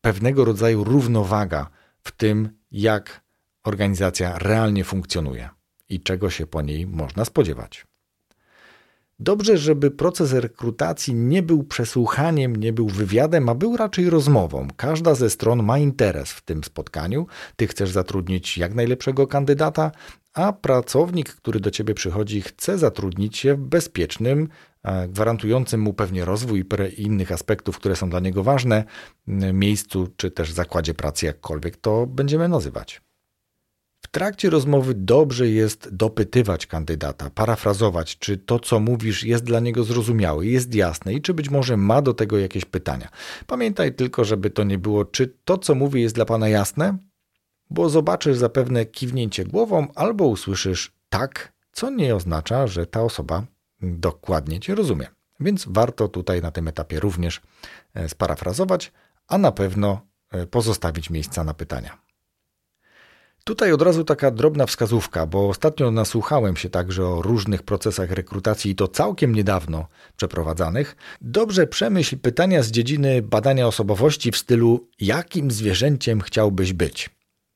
pewnego 0.00 0.44
rodzaju 0.44 0.84
równowaga 0.84 1.70
w 2.00 2.12
tym, 2.12 2.58
jak 2.70 3.20
organizacja 3.64 4.38
realnie 4.38 4.84
funkcjonuje 4.84 5.48
i 5.88 6.00
czego 6.00 6.30
się 6.30 6.46
po 6.46 6.62
niej 6.62 6.86
można 6.86 7.24
spodziewać. 7.24 7.86
Dobrze, 9.22 9.58
żeby 9.58 9.90
proces 9.90 10.32
rekrutacji 10.32 11.14
nie 11.14 11.42
był 11.42 11.64
przesłuchaniem, 11.64 12.56
nie 12.56 12.72
był 12.72 12.88
wywiadem, 12.88 13.48
a 13.48 13.54
był 13.54 13.76
raczej 13.76 14.10
rozmową. 14.10 14.68
Każda 14.76 15.14
ze 15.14 15.30
stron 15.30 15.62
ma 15.62 15.78
interes 15.78 16.32
w 16.32 16.42
tym 16.42 16.64
spotkaniu. 16.64 17.26
Ty 17.56 17.66
chcesz 17.66 17.90
zatrudnić 17.90 18.58
jak 18.58 18.74
najlepszego 18.74 19.26
kandydata, 19.26 19.90
a 20.34 20.52
pracownik, 20.52 21.28
który 21.28 21.60
do 21.60 21.70
ciebie 21.70 21.94
przychodzi, 21.94 22.42
chce 22.42 22.78
zatrudnić 22.78 23.38
się 23.38 23.54
w 23.54 23.60
bezpiecznym, 23.60 24.48
gwarantującym 25.08 25.80
mu 25.80 25.94
pewnie 25.94 26.24
rozwój 26.24 26.64
i 26.96 27.02
innych 27.02 27.32
aspektów, 27.32 27.78
które 27.78 27.96
są 27.96 28.10
dla 28.10 28.20
niego 28.20 28.42
ważne, 28.42 28.84
miejscu 29.52 30.08
czy 30.16 30.30
też 30.30 30.52
zakładzie 30.52 30.94
pracy, 30.94 31.26
jakkolwiek 31.26 31.76
to 31.76 32.06
będziemy 32.06 32.48
nazywać. 32.48 33.09
Trakcie 34.10 34.50
rozmowy 34.50 34.94
dobrze 34.94 35.48
jest 35.48 35.94
dopytywać 35.94 36.66
kandydata, 36.66 37.30
parafrazować, 37.30 38.18
czy 38.18 38.38
to, 38.38 38.58
co 38.58 38.80
mówisz, 38.80 39.24
jest 39.24 39.44
dla 39.44 39.60
niego 39.60 39.84
zrozumiałe, 39.84 40.46
jest 40.46 40.74
jasne 40.74 41.14
i 41.14 41.22
czy 41.22 41.34
być 41.34 41.50
może 41.50 41.76
ma 41.76 42.02
do 42.02 42.14
tego 42.14 42.38
jakieś 42.38 42.64
pytania. 42.64 43.08
Pamiętaj 43.46 43.94
tylko, 43.94 44.24
żeby 44.24 44.50
to 44.50 44.64
nie 44.64 44.78
było, 44.78 45.04
czy 45.04 45.34
to, 45.44 45.58
co 45.58 45.74
mówi, 45.74 46.02
jest 46.02 46.14
dla 46.14 46.24
pana 46.24 46.48
jasne, 46.48 46.98
bo 47.70 47.88
zobaczysz 47.88 48.36
zapewne 48.36 48.86
kiwnięcie 48.86 49.44
głową 49.44 49.88
albo 49.94 50.26
usłyszysz 50.26 50.92
tak, 51.08 51.52
co 51.72 51.90
nie 51.90 52.16
oznacza, 52.16 52.66
że 52.66 52.86
ta 52.86 53.02
osoba 53.02 53.46
dokładnie 53.82 54.60
cię 54.60 54.74
rozumie. 54.74 55.06
Więc 55.40 55.64
warto 55.68 56.08
tutaj 56.08 56.42
na 56.42 56.50
tym 56.50 56.68
etapie 56.68 57.00
również 57.00 57.40
e, 57.94 58.08
sparafrazować, 58.08 58.92
a 59.28 59.38
na 59.38 59.52
pewno 59.52 60.00
e, 60.30 60.46
pozostawić 60.46 61.10
miejsca 61.10 61.44
na 61.44 61.54
pytania. 61.54 62.09
Tutaj 63.44 63.72
od 63.72 63.82
razu 63.82 64.04
taka 64.04 64.30
drobna 64.30 64.66
wskazówka, 64.66 65.26
bo 65.26 65.48
ostatnio 65.48 65.90
nasłuchałem 65.90 66.56
się 66.56 66.70
także 66.70 67.06
o 67.06 67.22
różnych 67.22 67.62
procesach 67.62 68.10
rekrutacji 68.10 68.70
i 68.70 68.74
to 68.74 68.88
całkiem 68.88 69.34
niedawno 69.34 69.86
przeprowadzanych. 70.16 70.96
Dobrze 71.20 71.66
przemyśl 71.66 72.18
pytania 72.18 72.62
z 72.62 72.70
dziedziny 72.70 73.22
badania 73.22 73.66
osobowości 73.66 74.30
w 74.30 74.36
stylu 74.36 74.88
jakim 75.00 75.50
zwierzęciem 75.50 76.20
chciałbyś 76.20 76.72
być? 76.72 77.10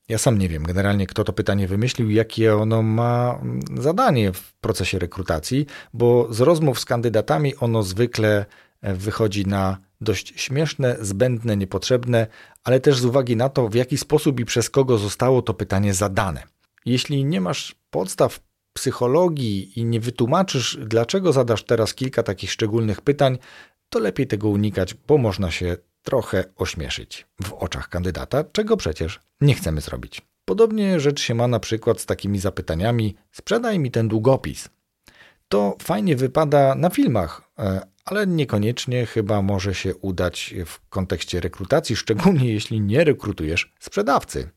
Ja 0.09 0.19
sam 0.19 0.39
nie 0.39 0.49
wiem 0.49 0.63
generalnie, 0.63 1.07
kto 1.07 1.25
to 1.25 1.33
pytanie 1.33 1.69
wymyślił, 1.69 2.11
jakie 2.11 2.57
ono 2.57 2.83
ma 2.83 3.41
zadanie 3.77 4.33
w 4.33 4.53
procesie 4.53 4.99
rekrutacji, 4.99 5.67
bo 5.93 6.29
z 6.31 6.41
rozmów 6.41 6.81
z 6.81 6.85
kandydatami 6.85 7.57
ono 7.57 7.83
zwykle 7.83 8.47
wychodzi 8.85 9.47
na 9.47 9.79
dość 10.01 10.33
śmieszne, 10.41 10.97
zbędne, 11.01 11.57
niepotrzebne, 11.57 12.27
ale 12.65 12.81
też 12.81 12.99
z 12.99 13.05
uwagi 13.05 13.37
na 13.37 13.49
to, 13.49 13.69
w 13.69 13.75
jaki 13.75 13.99
sposób 13.99 14.41
i 14.41 14.45
przez 14.45 14.71
kogo 14.71 14.99
zostało 14.99 15.43
to 15.43 15.55
pytanie 15.55 15.95
zadane. 15.95 16.43
Jeśli 16.87 17.25
nie 17.25 17.41
masz 17.41 17.75
podstaw 17.91 18.41
psychologii 18.73 19.79
i 19.79 19.85
nie 19.85 20.01
wytłumaczysz, 20.01 20.79
dlaczego 20.81 21.33
zadasz 21.33 21.65
teraz 21.65 21.95
kilka 21.95 22.23
takich 22.23 22.53
szczególnych 22.53 23.01
pytań, 23.01 23.39
to 23.89 23.99
lepiej 23.99 24.27
tego 24.27 24.49
unikać, 24.49 24.95
bo 24.95 25.19
można 25.19 25.51
się 25.51 25.77
trochę 26.03 26.45
ośmieszyć 26.57 27.27
w 27.43 27.53
oczach 27.53 27.89
kandydata, 27.89 28.45
czego 28.45 28.77
przecież 28.77 29.21
nie 29.41 29.55
chcemy 29.55 29.81
zrobić. 29.81 30.23
Podobnie 30.45 31.01
rzecz 31.01 31.21
się 31.21 31.35
ma 31.35 31.49
na 31.49 31.61
przykład 31.61 32.01
z 32.01 32.07
takimi 32.07 32.39
zapytaniami: 32.39 33.15
sprzedaj 33.33 33.79
mi 33.79 33.91
ten 33.91 34.09
długopis. 34.09 34.69
To 35.49 35.77
fajnie 35.83 36.17
wypada 36.17 36.75
na 36.75 36.91
filmach, 36.91 37.51
e, 37.59 37.81
ale 38.05 38.27
niekoniecznie 38.27 39.07
chyba 39.07 39.43
może 39.43 39.75
się 39.75 39.95
udać 39.95 40.55
w 40.67 40.89
kontekście 40.89 41.41
rekrutacji, 41.41 41.97
szczególnie 41.97 42.53
jeśli 42.53 42.81
nie 42.81 43.05
rekrutujesz 43.05 43.73
sprzedawcy. 43.81 44.51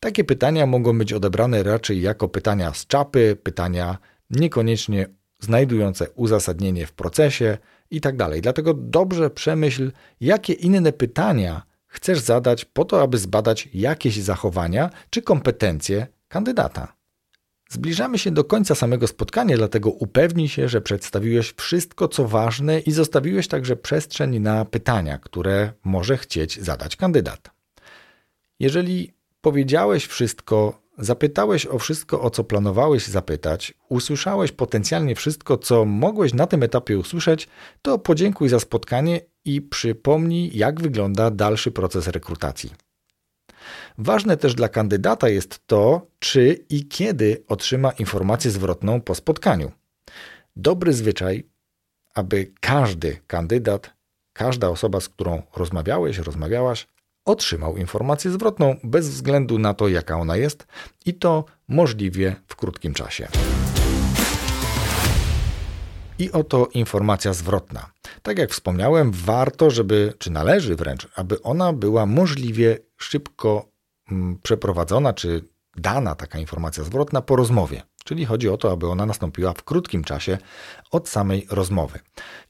Takie 0.00 0.24
pytania 0.24 0.66
mogą 0.66 0.98
być 0.98 1.12
odebrane 1.12 1.62
raczej 1.62 2.00
jako 2.00 2.28
pytania 2.28 2.74
z 2.74 2.86
czapy, 2.86 3.36
pytania 3.42 3.98
niekoniecznie 4.30 5.06
znajdujące 5.40 6.10
uzasadnienie 6.10 6.86
w 6.86 6.92
procesie 6.92 7.58
itd. 7.90 8.16
Tak 8.18 8.40
Dlatego 8.40 8.74
dobrze 8.74 9.30
przemyśl, 9.30 9.92
jakie 10.20 10.52
inne 10.52 10.92
pytania 10.92 11.62
chcesz 11.86 12.18
zadać 12.18 12.64
po 12.64 12.84
to, 12.84 13.02
aby 13.02 13.18
zbadać 13.18 13.68
jakieś 13.74 14.16
zachowania 14.16 14.90
czy 15.10 15.22
kompetencje 15.22 16.06
kandydata. 16.28 16.99
Zbliżamy 17.72 18.18
się 18.18 18.30
do 18.30 18.44
końca 18.44 18.74
samego 18.74 19.06
spotkania, 19.06 19.56
dlatego 19.56 19.90
upewnij 19.90 20.48
się, 20.48 20.68
że 20.68 20.80
przedstawiłeś 20.80 21.54
wszystko, 21.56 22.08
co 22.08 22.28
ważne 22.28 22.80
i 22.80 22.92
zostawiłeś 22.92 23.48
także 23.48 23.76
przestrzeń 23.76 24.38
na 24.38 24.64
pytania, 24.64 25.18
które 25.18 25.72
może 25.84 26.16
chcieć 26.16 26.60
zadać 26.60 26.96
kandydat. 26.96 27.50
Jeżeli 28.60 29.12
powiedziałeś 29.40 30.06
wszystko, 30.06 30.82
zapytałeś 30.98 31.66
o 31.66 31.78
wszystko, 31.78 32.20
o 32.20 32.30
co 32.30 32.44
planowałeś 32.44 33.06
zapytać, 33.06 33.74
usłyszałeś 33.88 34.52
potencjalnie 34.52 35.14
wszystko, 35.14 35.58
co 35.58 35.84
mogłeś 35.84 36.34
na 36.34 36.46
tym 36.46 36.62
etapie 36.62 36.98
usłyszeć, 36.98 37.48
to 37.82 37.98
podziękuj 37.98 38.48
za 38.48 38.60
spotkanie 38.60 39.20
i 39.44 39.62
przypomnij, 39.62 40.50
jak 40.54 40.80
wygląda 40.80 41.30
dalszy 41.30 41.70
proces 41.70 42.08
rekrutacji. 42.08 42.89
Ważne 43.98 44.36
też 44.36 44.54
dla 44.54 44.68
kandydata 44.68 45.28
jest 45.28 45.66
to, 45.66 46.06
czy 46.18 46.64
i 46.68 46.88
kiedy 46.88 47.44
otrzyma 47.48 47.90
informację 47.90 48.50
zwrotną 48.50 49.00
po 49.00 49.14
spotkaniu. 49.14 49.72
Dobry 50.56 50.92
zwyczaj, 50.92 51.46
aby 52.14 52.52
każdy 52.60 53.20
kandydat, 53.26 53.90
każda 54.32 54.68
osoba, 54.68 55.00
z 55.00 55.08
którą 55.08 55.42
rozmawiałeś, 55.56 56.18
rozmawiałaś, 56.18 56.86
otrzymał 57.24 57.76
informację 57.76 58.30
zwrotną 58.30 58.76
bez 58.84 59.08
względu 59.08 59.58
na 59.58 59.74
to, 59.74 59.88
jaka 59.88 60.16
ona 60.16 60.36
jest 60.36 60.66
i 61.06 61.14
to 61.14 61.44
możliwie 61.68 62.36
w 62.46 62.56
krótkim 62.56 62.94
czasie. 62.94 63.28
I 66.20 66.32
oto 66.32 66.68
informacja 66.74 67.32
zwrotna. 67.32 67.90
Tak 68.22 68.38
jak 68.38 68.50
wspomniałem, 68.50 69.12
warto, 69.12 69.70
żeby, 69.70 70.14
czy 70.18 70.30
należy 70.30 70.76
wręcz, 70.76 71.08
aby 71.16 71.42
ona 71.42 71.72
była 71.72 72.06
możliwie 72.06 72.78
szybko 72.96 73.68
mm, 74.10 74.38
przeprowadzona, 74.42 75.12
czy 75.12 75.44
dana 75.76 76.14
taka 76.14 76.38
informacja 76.38 76.84
zwrotna 76.84 77.22
po 77.22 77.36
rozmowie. 77.36 77.82
Czyli 78.04 78.24
chodzi 78.24 78.48
o 78.48 78.56
to, 78.56 78.72
aby 78.72 78.86
ona 78.88 79.06
nastąpiła 79.06 79.52
w 79.52 79.62
krótkim 79.62 80.04
czasie 80.04 80.38
od 80.90 81.08
samej 81.08 81.46
rozmowy. 81.50 81.98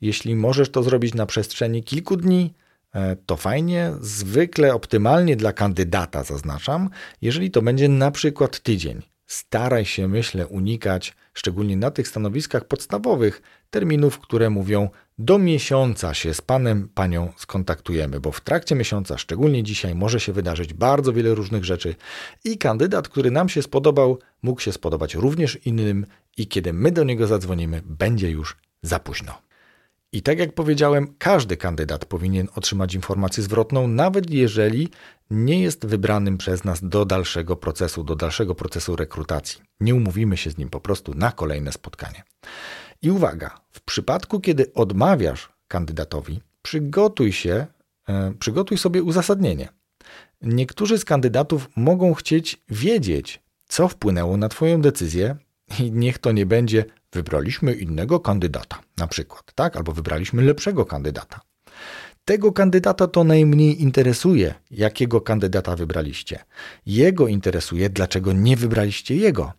Jeśli 0.01 0.37
możesz 0.37 0.71
to 0.71 0.83
zrobić 0.83 1.15
na 1.15 1.27
przestrzeni 1.27 1.83
kilku 1.83 2.17
dni, 2.17 2.55
e, 2.95 3.17
to 3.17 3.37
fajnie, 3.37 3.93
zwykle 4.01 4.75
optymalnie 4.75 5.37
dla 5.37 5.53
kandydata, 5.53 6.25
zaznaczam, 6.25 6.91
jeżeli 7.23 7.51
to 7.51 7.63
będzie 7.63 7.89
na 7.89 8.11
przykład 8.11 8.61
tydzień. 8.61 9.03
Staraj 9.27 9.85
się, 9.85 10.09
myślę, 10.09 10.47
unikać, 10.47 11.17
szczególnie 11.35 11.77
na 11.77 11.91
tych 11.91 12.09
stanowiskach 12.09 12.65
podstawowych, 12.65 13.43
terminów, 13.71 14.19
które 14.19 14.51
mówią 14.51 14.89
do 15.19 15.39
miesiąca 15.39 16.15
się 16.15 16.35
z 16.35 16.41
panem, 16.41 16.89
panią 16.95 17.33
skontaktujemy, 17.37 18.21
bo 18.21 18.33
w 18.33 18.41
trakcie 18.41 18.75
miesiąca, 18.75 19.19
szczególnie 19.19 19.63
dzisiaj, 19.63 19.95
może 19.95 20.21
się 20.21 20.33
wydarzyć 20.33 20.75
bardzo 20.75 21.13
wiele 21.13 21.35
różnych 21.35 21.65
rzeczy 21.65 21.95
i 22.45 22.59
kandydat, 22.59 23.09
który 23.09 23.31
nam 23.31 23.49
się 23.49 23.63
spodobał, 23.63 24.19
mógł 24.43 24.61
się 24.61 24.73
spodobać 24.73 25.15
również 25.15 25.59
innym 25.67 26.07
i 26.37 26.47
kiedy 26.47 26.73
my 26.73 26.93
do 26.93 27.05
niego 27.05 27.27
zadzwonimy, 27.27 27.83
będzie 27.85 28.31
już 28.31 28.57
za 28.83 28.99
późno. 28.99 29.50
I 30.13 30.23
tak 30.23 30.39
jak 30.39 30.55
powiedziałem, 30.55 31.15
każdy 31.19 31.57
kandydat 31.57 32.05
powinien 32.05 32.49
otrzymać 32.55 32.95
informację 32.95 33.43
zwrotną, 33.43 33.89
nawet 33.89 34.31
jeżeli 34.31 34.89
nie 35.31 35.61
jest 35.61 35.87
wybranym 35.87 36.39
przez 36.39 36.65
nas 36.65 36.89
do 36.89 37.05
dalszego 37.05 37.57
procesu, 37.57 38.05
do 38.05 38.17
dalszego 38.17 38.55
procesu 38.55 38.97
rekrutacji. 38.97 39.61
Nie 39.81 39.95
umówimy 39.95 40.37
się 40.37 40.51
z 40.51 40.59
nim 40.59 40.69
po 40.69 40.81
prostu 40.81 41.15
na 41.15 41.33
kolejne 41.33 41.73
spotkanie. 41.73 42.23
I 43.03 43.11
uwaga, 43.11 43.61
w 43.71 43.81
przypadku, 43.81 44.41
kiedy 44.41 44.73
odmawiasz 44.75 45.49
kandydatowi, 45.69 46.41
przygotuj 46.63 47.33
się, 47.33 47.67
e, 48.09 48.33
przygotuj 48.39 48.79
sobie 48.79 49.03
uzasadnienie. 49.03 49.69
Niektórzy 50.43 50.99
z 50.99 51.05
kandydatów 51.05 51.69
mogą 51.77 52.15
chcieć 52.15 52.63
wiedzieć, 52.69 53.43
co 53.69 53.89
wpłynęło 53.89 54.37
na 54.37 54.49
Twoją 54.49 54.81
decyzję, 54.81 55.37
i 55.79 55.93
niech 55.93 56.19
to 56.19 56.33
nie 56.33 56.47
będzie 56.47 56.85
wybraliśmy 57.13 57.75
innego 57.75 58.21
kandydata, 58.21 58.81
na 58.99 59.07
przykład, 59.07 59.53
tak? 59.55 59.77
Albo 59.77 59.93
wybraliśmy 59.93 60.43
lepszego 60.43 60.85
kandydata. 60.85 61.41
Tego 62.25 62.53
kandydata 62.53 63.07
to 63.07 63.25
najmniej 63.25 63.83
interesuje, 63.83 64.55
jakiego 64.71 65.21
kandydata 65.21 65.77
wybraliście. 65.77 66.45
Jego 66.87 67.29
interesuje, 67.29 67.91
dlaczego 67.91 68.33
nie 68.33 68.57
wybraliście 68.57 69.17
jego. 69.17 69.53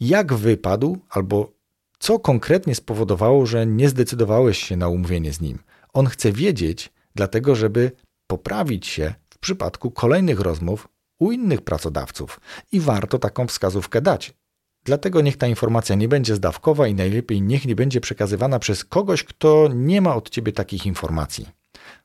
Jak 0.00 0.34
wypadł, 0.34 0.98
albo 1.10 1.52
co 1.98 2.18
konkretnie 2.18 2.74
spowodowało, 2.74 3.46
że 3.46 3.66
nie 3.66 3.88
zdecydowałeś 3.88 4.58
się 4.58 4.76
na 4.76 4.88
umówienie 4.88 5.32
z 5.32 5.40
nim. 5.40 5.58
On 5.92 6.06
chce 6.06 6.32
wiedzieć, 6.32 6.92
dlatego 7.14 7.54
żeby 7.54 7.92
poprawić 8.26 8.86
się 8.86 9.14
w 9.30 9.38
przypadku 9.38 9.90
kolejnych 9.90 10.40
rozmów 10.40 10.88
u 11.18 11.32
innych 11.32 11.62
pracodawców 11.62 12.40
i 12.72 12.80
warto 12.80 13.18
taką 13.18 13.46
wskazówkę 13.46 14.00
dać. 14.00 14.34
Dlatego 14.84 15.20
niech 15.20 15.36
ta 15.36 15.46
informacja 15.46 15.96
nie 15.96 16.08
będzie 16.08 16.34
zdawkowa 16.36 16.86
i 16.86 16.94
najlepiej 16.94 17.42
niech 17.42 17.66
nie 17.66 17.74
będzie 17.74 18.00
przekazywana 18.00 18.58
przez 18.58 18.84
kogoś, 18.84 19.24
kto 19.24 19.68
nie 19.74 20.00
ma 20.00 20.14
od 20.14 20.30
ciebie 20.30 20.52
takich 20.52 20.86
informacji. 20.86 21.48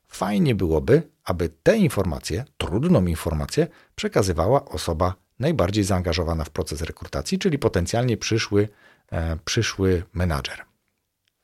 Fajnie 0.08 0.54
byłoby, 0.54 1.02
aby 1.24 1.48
te 1.62 1.76
informacje, 1.76 2.44
trudną 2.56 3.06
informację, 3.06 3.66
przekazywała 3.94 4.64
osoba 4.64 5.14
najbardziej 5.38 5.84
zaangażowana 5.84 6.44
w 6.44 6.50
proces 6.50 6.82
rekrutacji, 6.82 7.38
czyli 7.38 7.58
potencjalnie 7.58 8.16
przyszły, 8.16 8.68
e, 9.12 9.36
przyszły 9.44 10.02
menadżer. 10.12 10.64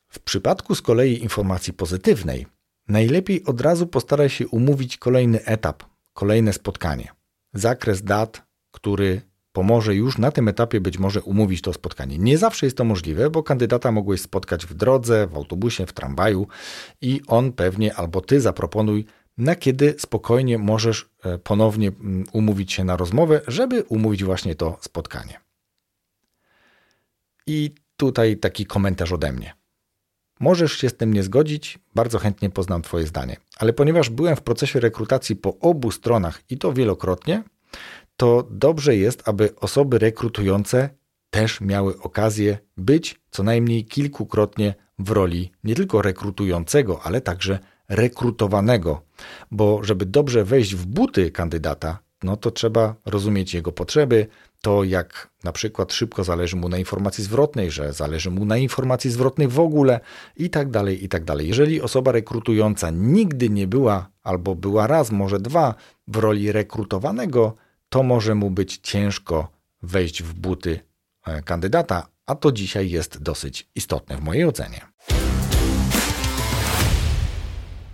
W 0.09 0.21
przypadku 0.21 0.75
z 0.75 0.83
kolei 0.83 1.23
informacji 1.23 1.73
pozytywnej, 1.73 2.47
najlepiej 2.89 3.45
od 3.45 3.61
razu 3.61 3.87
postaraj 3.87 4.29
się 4.31 4.49
umówić 4.49 4.97
kolejny 4.97 5.45
etap, 5.45 5.83
kolejne 6.13 6.53
spotkanie. 6.53 7.13
Zakres 7.55 8.03
dat, 8.03 8.43
który 8.71 9.23
pomoże 9.55 9.95
już 9.95 10.19
na 10.19 10.31
tym 10.31 10.49
etapie 10.49 10.81
być 10.81 10.99
może 10.99 11.23
umówić 11.23 11.63
to 11.63 11.73
spotkanie. 11.73 12.19
Nie 12.19 12.39
zawsze 12.39 12.67
jest 12.67 12.77
to 12.77 12.85
możliwe, 12.85 13.31
bo 13.31 13.43
kandydata 13.43 13.93
mogłeś 13.93 14.21
spotkać 14.21 14.67
w 14.67 14.75
drodze, 14.75 15.27
w 15.27 15.37
autobusie, 15.37 15.87
w 15.87 15.93
tramwaju 15.93 16.47
i 17.01 17.21
on 17.27 17.53
pewnie 17.53 17.95
albo 17.95 18.21
ty 18.21 18.41
zaproponuj, 18.41 19.05
na 19.39 19.55
kiedy 19.57 19.95
spokojnie 19.99 20.59
możesz 20.59 21.09
e, 21.25 21.39
ponownie 21.39 21.89
mm, 21.89 22.25
umówić 22.33 22.73
się 22.73 22.85
na 22.85 22.97
rozmowę, 22.97 23.41
żeby 23.47 23.83
umówić 23.83 24.25
właśnie 24.25 24.55
to 24.55 24.79
spotkanie. 24.81 25.41
I 27.47 27.75
tutaj 27.97 28.37
taki 28.37 28.67
komentarz 28.67 29.13
ode 29.13 29.33
mnie. 29.33 29.55
Możesz 30.41 30.73
się 30.73 30.89
z 30.89 30.97
tym 30.97 31.13
nie 31.13 31.23
zgodzić, 31.23 31.79
bardzo 31.95 32.19
chętnie 32.19 32.51
poznam 32.51 32.83
Twoje 32.83 33.07
zdanie, 33.07 33.37
ale 33.59 33.73
ponieważ 33.73 34.11
byłem 34.11 34.37
w 34.37 34.43
procesie 34.43 34.81
rekrutacji 34.81 35.37
po 35.37 35.59
obu 35.59 35.91
stronach 35.91 36.43
i 36.51 36.59
to 36.59 36.73
wielokrotnie, 36.73 37.43
to 38.17 38.49
dobrze 38.51 38.97
jest, 38.97 39.29
aby 39.29 39.57
osoby 39.57 39.99
rekrutujące 39.99 40.91
też 41.31 41.61
miały 41.61 41.99
okazję 41.99 42.59
być 42.77 43.21
co 43.31 43.43
najmniej 43.43 43.85
kilkukrotnie 43.85 44.75
w 44.99 45.11
roli 45.11 45.53
nie 45.65 45.75
tylko 45.75 46.03
rekrutującego, 46.03 47.01
ale 47.03 47.21
także 47.21 47.59
rekrutowanego, 47.89 49.03
bo 49.51 49.85
żeby 49.85 50.07
dobrze 50.07 50.45
wejść 50.45 50.75
w 50.75 50.87
buty 50.87 51.31
kandydata, 51.31 51.99
no 52.23 52.37
to 52.37 52.51
trzeba 52.51 52.95
rozumieć 53.05 53.55
jego 53.55 53.73
potrzeby, 53.73 54.27
to 54.61 54.85
jak 54.85 55.31
na 55.45 55.53
przykład 55.53 55.93
szybko 55.93 56.25
zależy 56.25 56.57
mu 56.57 56.69
na 56.69 56.79
informacji 56.79 57.25
zwrotnej, 57.25 57.71
że 57.71 57.93
zależy 57.93 58.31
mu 58.31 58.45
na 58.45 58.57
informacji 58.57 59.11
zwrotnej 59.11 59.49
w 59.49 59.61
ogóle 59.61 60.01
i 60.37 60.51
tak 60.51 60.71
dalej, 60.71 61.05
i 61.05 61.09
tak 61.09 61.25
dalej. 61.25 61.49
Jeżeli 61.49 61.81
osoba 61.81 62.13
rekrutująca 62.13 62.91
nigdy 62.91 63.51
nie 63.51 63.67
była 63.67 64.09
albo 64.23 64.55
była 64.55 64.87
raz, 64.87 65.11
może 65.11 65.41
dwa 65.41 65.75
w 66.09 66.17
roli 66.17 66.53
rekrutowanego, 66.53 67.55
to 67.95 68.03
może 68.03 68.35
mu 68.35 68.51
być 68.51 68.79
ciężko 68.83 69.49
wejść 69.83 70.23
w 70.23 70.35
buty 70.35 70.81
e, 71.27 71.43
kandydata, 71.43 72.07
a 72.27 72.35
to 72.35 72.53
dzisiaj 72.53 72.91
jest 72.91 73.23
dosyć 73.23 73.69
istotne 73.75 74.17
w 74.17 74.21
mojej 74.21 74.45
ocenie. 74.45 74.81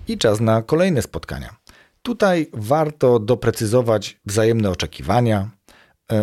I 0.08 0.18
czas 0.18 0.40
na 0.40 0.62
kolejne 0.62 1.02
spotkania. 1.02 1.56
Tutaj 2.02 2.46
warto 2.52 3.18
doprecyzować 3.18 4.20
wzajemne 4.26 4.70
oczekiwania, 4.70 5.50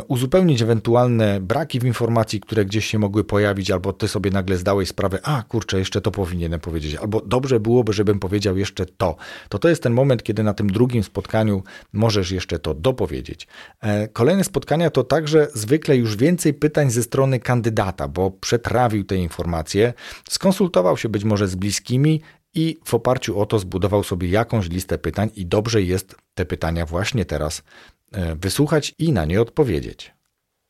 uzupełnić 0.08 0.62
ewentualne 0.62 1.41
braki 1.41 1.80
w 1.80 1.84
informacji, 1.84 2.39
które 2.39 2.65
gdzieś 2.65 2.86
się 2.86 3.00
mogły 3.00 3.23
pojawić, 3.23 3.71
albo 3.71 3.93
ty 3.93 4.08
sobie 4.08 4.32
nagle 4.32 4.58
zdałeś 4.58 4.89
sprawę, 4.89 5.19
a 5.23 5.43
kurczę, 5.43 5.80
jeszcze 5.80 6.02
to 6.02 6.12
powinienem 6.12 6.60
powiedzieć, 6.60 6.95
albo 6.95 7.21
dobrze 7.21 7.60
byłoby, 7.60 7.93
żebym 7.93 8.19
powiedział 8.19 8.58
jeszcze 8.58 8.86
to. 8.86 9.15
To 9.50 9.60
to 9.60 9.69
jest 9.69 9.84
ten 9.84 9.93
moment, 9.93 10.23
kiedy 10.23 10.43
na 10.43 10.54
tym 10.54 10.69
drugim 10.69 11.04
spotkaniu 11.04 11.63
możesz 11.93 12.32
jeszcze 12.32 12.60
to 12.60 12.73
dopowiedzieć. 12.73 13.47
E, 13.82 14.08
kolejne 14.08 14.43
spotkania 14.43 14.89
to 14.89 15.04
także 15.04 15.47
zwykle 15.54 15.97
już 15.97 16.15
więcej 16.15 16.54
pytań 16.54 16.91
ze 16.91 17.04
strony 17.04 17.39
kandydata, 17.39 18.08
bo 18.08 18.32
przetrawił 18.32 19.04
te 19.04 19.15
informacje, 19.15 19.93
skonsultował 20.30 20.97
się 20.97 21.10
być 21.10 21.23
może 21.23 21.47
z 21.47 21.56
bliskimi 21.56 22.21
i 22.54 22.78
w 22.86 22.93
oparciu 22.93 23.39
o 23.39 23.45
to 23.45 23.60
zbudował 23.60 24.04
sobie 24.04 24.30
jakąś 24.30 24.69
listę 24.69 24.97
pytań 24.97 25.30
i 25.36 25.45
dobrze 25.45 25.82
jest 25.82 26.15
te 26.34 26.45
pytania 26.45 26.86
właśnie 26.86 27.26
teraz 27.26 27.63
E, 27.63 27.97
wysłuchać 28.36 28.96
i 29.00 29.12
na 29.12 29.26
nie 29.26 29.41
odpowiedzieć. 29.41 30.13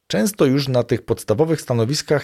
Często 0.07 0.45
już 0.45 0.67
na 0.67 0.83
tych 0.83 1.01
podstawowych 1.01 1.61
stanowiskach 1.61 2.23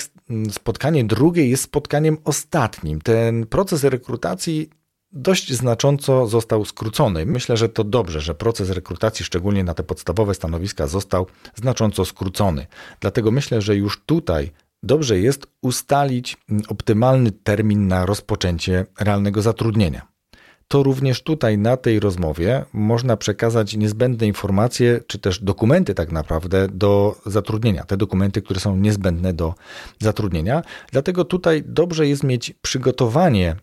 spotkanie 0.52 1.04
drugie 1.04 1.50
jest 1.50 1.64
spotkaniem 1.64 2.18
ostatnim. 2.24 3.02
Ten 3.02 3.48
proces 3.48 3.84
rekrutacji 3.84 4.70
dość 5.12 5.54
znacząco 5.54 6.28
został 6.28 6.66
skrócony. 6.66 7.26
Myślę, 7.26 7.58
że 7.58 7.70
to 7.70 7.84
dobrze, 7.84 8.22
że 8.22 8.36
proces 8.36 8.70
rekrutacji, 8.70 9.26
szczególnie 9.26 9.64
na 9.64 9.74
te 9.74 9.84
podstawowe 9.84 10.34
stanowiska, 10.34 10.88
został 10.88 11.28
znacząco 11.56 12.06
skrócony. 12.06 12.68
Dlatego 13.00 13.32
myślę, 13.32 13.62
że 13.62 13.76
już 13.76 14.02
tutaj 14.06 14.52
dobrze 14.84 15.20
jest 15.20 15.48
ustalić 15.62 16.38
optymalny 16.68 17.32
termin 17.32 17.88
na 17.88 18.06
rozpoczęcie 18.06 18.86
realnego 19.00 19.42
zatrudnienia 19.42 20.13
to 20.74 20.84
również 20.84 21.22
tutaj 21.22 21.58
na 21.58 21.78
tej 21.78 22.00
rozmowie 22.00 22.66
można 22.74 23.18
przekazać 23.18 23.76
niezbędne 23.76 24.28
informacje, 24.28 25.00
czy 25.08 25.20
też 25.20 25.40
dokumenty 25.40 25.94
tak 25.94 26.12
naprawdę 26.12 26.68
do 26.68 27.16
zatrudnienia. 27.26 27.84
Te 27.84 27.98
dokumenty, 27.98 28.42
które 28.42 28.60
są 28.60 28.78
niezbędne 28.78 29.34
do 29.34 29.54
zatrudnienia. 30.00 30.62
Dlatego 30.92 31.26
tutaj 31.26 31.64
dobrze 31.66 32.08
jest 32.08 32.24
mieć 32.24 32.54
przygotowanie 32.62 33.56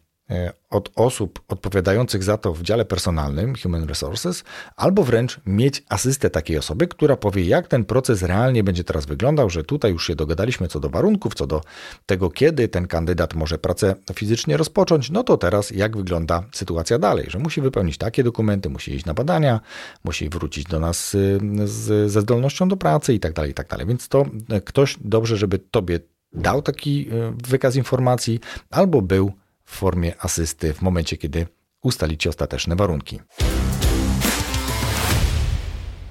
od 0.70 0.90
osób 0.96 1.40
odpowiadających 1.48 2.22
za 2.22 2.36
to 2.36 2.54
w 2.54 2.62
dziale 2.62 2.84
personalnym, 2.84 3.54
Human 3.62 3.84
Resources, 3.84 4.44
albo 4.76 5.04
wręcz 5.04 5.40
mieć 5.46 5.82
asystę 5.88 6.30
takiej 6.30 6.58
osoby, 6.58 6.88
która 6.88 7.16
powie, 7.16 7.44
jak 7.44 7.68
ten 7.68 7.84
proces 7.84 8.22
realnie 8.22 8.64
będzie 8.64 8.84
teraz 8.84 9.06
wyglądał, 9.06 9.50
że 9.50 9.64
tutaj 9.64 9.92
już 9.92 10.06
się 10.06 10.14
dogadaliśmy 10.14 10.68
co 10.68 10.80
do 10.80 10.90
warunków, 10.90 11.34
co 11.34 11.46
do 11.46 11.60
tego, 12.06 12.30
kiedy 12.30 12.68
ten 12.68 12.86
kandydat 12.86 13.34
może 13.34 13.58
pracę 13.58 13.94
fizycznie 14.14 14.56
rozpocząć, 14.56 15.10
no 15.10 15.24
to 15.24 15.36
teraz 15.36 15.70
jak 15.70 15.96
wygląda 15.96 16.42
sytuacja 16.52 16.98
dalej, 16.98 17.26
że 17.30 17.38
musi 17.38 17.60
wypełnić 17.60 17.98
takie 17.98 18.24
dokumenty, 18.24 18.70
musi 18.70 18.94
iść 18.94 19.04
na 19.04 19.14
badania, 19.14 19.60
musi 20.04 20.28
wrócić 20.28 20.64
do 20.64 20.80
nas 20.80 21.10
z, 21.10 22.12
ze 22.12 22.20
zdolnością 22.20 22.68
do 22.68 22.76
pracy 22.76 23.14
i 23.14 23.20
tak 23.20 23.32
dalej, 23.32 23.50
i 23.50 23.54
tak 23.54 23.68
dalej. 23.68 23.86
Więc 23.86 24.08
to 24.08 24.26
e, 24.48 24.60
ktoś 24.60 24.96
dobrze, 25.00 25.36
żeby 25.36 25.58
tobie 25.58 26.00
dał 26.32 26.62
taki 26.62 27.08
e, 27.08 27.32
wykaz 27.48 27.76
informacji, 27.76 28.40
albo 28.70 29.02
był 29.02 29.32
w 29.70 29.76
formie 29.76 30.14
asysty 30.18 30.72
w 30.72 30.83
momencie, 30.83 31.16
kiedy 31.16 31.46
ustalicie 31.83 32.30
ostateczne 32.30 32.76
warunki. 32.76 33.20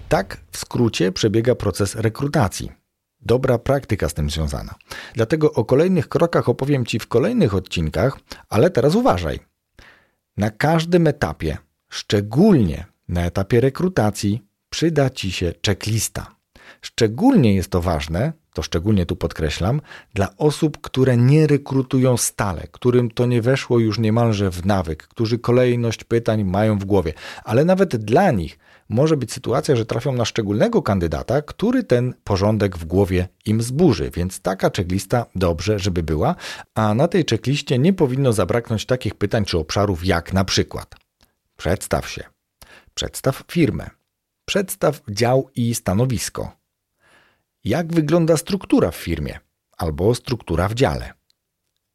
Tak 0.09 0.37
w 0.51 0.57
skrócie 0.57 1.11
przebiega 1.11 1.55
proces 1.55 1.95
rekrutacji. 1.95 2.71
Dobra 3.21 3.57
praktyka 3.57 4.09
z 4.09 4.13
tym 4.13 4.29
związana. 4.29 4.75
Dlatego 5.13 5.53
o 5.53 5.65
kolejnych 5.65 6.09
krokach 6.09 6.49
opowiem 6.49 6.85
Ci 6.85 6.99
w 6.99 7.07
kolejnych 7.07 7.55
odcinkach, 7.55 8.19
ale 8.49 8.69
teraz 8.69 8.95
uważaj. 8.95 9.39
Na 10.37 10.49
każdym 10.49 11.07
etapie, 11.07 11.57
szczególnie 11.89 12.85
na 13.07 13.25
etapie 13.25 13.61
rekrutacji, 13.61 14.41
przyda 14.69 15.09
Ci 15.09 15.31
się 15.31 15.53
checklista. 15.65 16.35
Szczególnie 16.81 17.55
jest 17.55 17.69
to 17.69 17.81
ważne, 17.81 18.33
to 18.53 18.61
szczególnie 18.61 19.05
tu 19.05 19.15
podkreślam, 19.15 19.81
dla 20.13 20.37
osób, 20.37 20.81
które 20.81 21.17
nie 21.17 21.47
rekrutują 21.47 22.17
stale, 22.17 22.67
którym 22.71 23.11
to 23.11 23.25
nie 23.25 23.41
weszło 23.41 23.79
już 23.79 23.99
niemalże 23.99 24.51
w 24.51 24.65
nawyk, 24.65 25.07
którzy 25.07 25.39
kolejność 25.39 26.03
pytań 26.03 26.43
mają 26.43 26.79
w 26.79 26.85
głowie, 26.85 27.13
ale 27.43 27.65
nawet 27.65 27.95
dla 27.95 28.31
nich 28.31 28.59
może 28.89 29.17
być 29.17 29.33
sytuacja, 29.33 29.75
że 29.75 29.85
trafią 29.85 30.11
na 30.11 30.25
szczególnego 30.25 30.81
kandydata, 30.81 31.41
który 31.41 31.83
ten 31.83 32.13
porządek 32.23 32.77
w 32.77 32.85
głowie 32.85 33.27
im 33.45 33.61
zburzy, 33.61 34.11
więc 34.13 34.41
taka 34.41 34.69
checklista 34.77 35.25
dobrze, 35.35 35.79
żeby 35.79 36.03
była, 36.03 36.35
a 36.75 36.93
na 36.93 37.07
tej 37.07 37.25
checkliście 37.29 37.79
nie 37.79 37.93
powinno 37.93 38.33
zabraknąć 38.33 38.85
takich 38.85 39.15
pytań 39.15 39.45
czy 39.45 39.57
obszarów 39.57 40.05
jak 40.05 40.33
na 40.33 40.45
przykład 40.45 40.95
przedstaw 41.57 42.09
się, 42.09 42.23
przedstaw 42.93 43.43
firmę, 43.51 43.89
przedstaw 44.45 45.01
dział 45.09 45.49
i 45.55 45.75
stanowisko, 45.75 46.58
jak 47.63 47.93
wygląda 47.93 48.37
struktura 48.37 48.91
w 48.91 48.95
firmie 48.95 49.39
albo 49.77 50.15
struktura 50.15 50.67
w 50.67 50.73
dziale, 50.73 51.13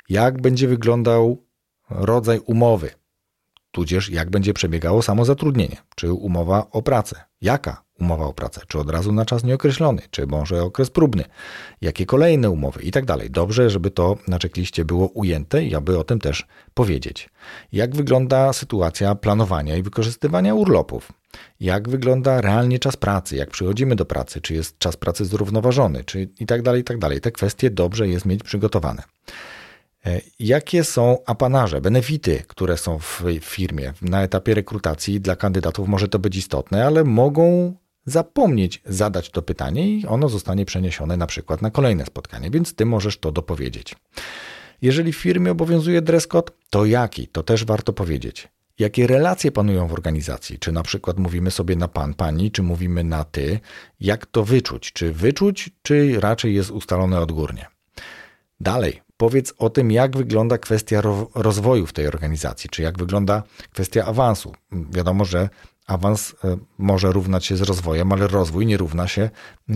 jak 0.09 0.43
będzie 0.43 0.69
wyglądał 0.69 1.47
rodzaj 1.91 2.41
umowy, 2.47 2.91
tudzież 3.75 4.11
jak 4.11 4.31
będzie 4.31 4.55
przebiegało 4.55 5.03
samo 5.03 5.25
zatrudnienie, 5.25 5.77
czy 5.97 6.13
umowa 6.13 6.67
o 6.71 6.83
pracę, 6.83 7.25
jaka 7.41 7.83
umowa 8.01 8.25
o 8.25 8.33
pracę, 8.33 8.61
czy 8.69 8.79
od 8.79 8.91
razu 8.91 9.13
na 9.13 9.25
czas 9.25 9.45
nieokreślony, 9.45 10.03
czy 10.11 10.27
może 10.27 10.63
okres 10.63 10.91
próbny, 10.91 11.25
jakie 11.81 12.07
kolejne 12.07 12.51
umowy 12.51 12.83
i 12.83 12.91
tak 12.91 13.05
dalej. 13.05 13.31
Dobrze, 13.31 13.71
żeby 13.71 13.91
to 13.91 14.17
na 14.29 14.39
czekliście 14.39 14.85
było 14.85 15.09
ujęte 15.09 15.65
i 15.65 15.75
aby 15.75 15.99
o 15.99 16.05
tym 16.05 16.19
też 16.21 16.47
powiedzieć. 16.75 17.31
Jak 17.73 17.97
wygląda 17.97 18.53
sytuacja 18.53 19.15
planowania 19.15 19.77
i 19.77 19.83
wykorzystywania 19.83 20.55
urlopów? 20.55 21.13
Jak 21.61 21.89
wygląda 21.89 22.41
realnie 22.41 22.79
czas 22.79 22.97
pracy? 22.97 23.37
Jak 23.37 23.51
przychodzimy 23.51 23.97
do 23.97 24.05
pracy? 24.05 24.41
Czy 24.41 24.55
jest 24.55 24.79
czas 24.79 24.97
pracy 24.97 25.25
zrównoważony? 25.25 26.05
Czy 26.05 26.29
i 26.41 26.47
tak 26.47 26.63
dalej, 26.63 26.81
i 26.81 26.85
tak 26.85 26.99
dalej. 26.99 27.21
Te 27.21 27.33
kwestie 27.33 27.71
dobrze 27.71 28.09
jest 28.09 28.27
mieć 28.27 28.43
przygotowane. 28.43 29.03
E, 30.07 30.21
jakie 30.39 30.85
są 30.85 31.19
apanarze, 31.27 31.81
benefity, 31.81 32.43
które 32.47 32.77
są 32.77 32.99
w 32.99 33.23
firmie 33.41 33.93
na 34.03 34.23
etapie 34.23 34.55
rekrutacji 34.55 35.21
dla 35.21 35.37
kandydatów? 35.37 35.89
Może 35.89 36.09
to 36.09 36.19
być 36.19 36.37
istotne, 36.37 36.87
ale 36.87 37.05
mogą 37.05 37.75
zapomnieć 38.07 38.83
zadać 38.87 39.31
to 39.31 39.43
pytanie 39.43 39.89
i 39.89 40.07
ono 40.07 40.29
zostanie 40.29 40.65
przeniesione 40.65 41.17
na 41.17 41.27
przykład 41.27 41.63
na 41.63 41.71
kolejne 41.71 42.07
spotkanie, 42.07 42.51
więc 42.51 42.75
ty 42.75 42.87
możesz 42.87 43.19
to 43.19 43.33
dopowiedzieć. 43.33 43.97
Jeżeli 44.83 45.13
w 45.13 45.17
firmie 45.17 45.51
obowiązuje 45.51 46.03
dress 46.03 46.27
code, 46.27 46.53
to 46.71 46.85
jaki? 46.85 47.29
To 47.29 47.43
też 47.43 47.65
warto 47.65 47.93
powiedzieć. 47.93 48.49
Jakie 48.79 49.07
relacje 49.07 49.53
panują 49.53 49.89
w 49.89 49.93
organizacji? 49.93 50.59
Czy 50.59 50.73
na 50.73 50.83
przykład 50.83 51.19
mówimy 51.19 51.51
sobie 51.51 51.77
na 51.77 51.89
pan, 51.89 52.15
pani, 52.15 52.51
czy 52.51 52.63
mówimy 52.63 53.05
na 53.05 53.25
ty? 53.25 53.61
Jak 54.01 54.27
to 54.27 54.45
wyczuć? 54.45 54.93
Czy 54.93 55.13
wyczuć, 55.13 55.71
czy 55.83 56.21
raczej 56.21 56.55
jest 56.55 56.71
ustalone 56.71 57.21
odgórnie? 57.21 57.67
Dalej, 58.61 59.03
powiedz 59.17 59.55
o 59.59 59.71
tym, 59.71 59.91
jak 59.91 60.17
wygląda 60.17 60.59
kwestia 60.59 61.03
rozwoju 61.35 61.87
w 61.87 61.93
tej 61.93 62.07
organizacji, 62.07 62.71
czy 62.71 62.83
jak 62.83 62.99
wygląda 62.99 63.43
kwestia 63.73 64.05
awansu. 64.05 64.53
Wiadomo, 64.73 65.25
że 65.25 65.49
awans 65.87 66.35
e, 66.45 66.57
może 66.79 67.13
równać 67.13 67.47
się 67.47 67.57
z 67.57 67.63
rozwojem, 67.63 68.13
ale 68.13 68.27
rozwój 68.29 68.67
nie 68.67 68.77
równa 68.77 69.09
się 69.09 69.31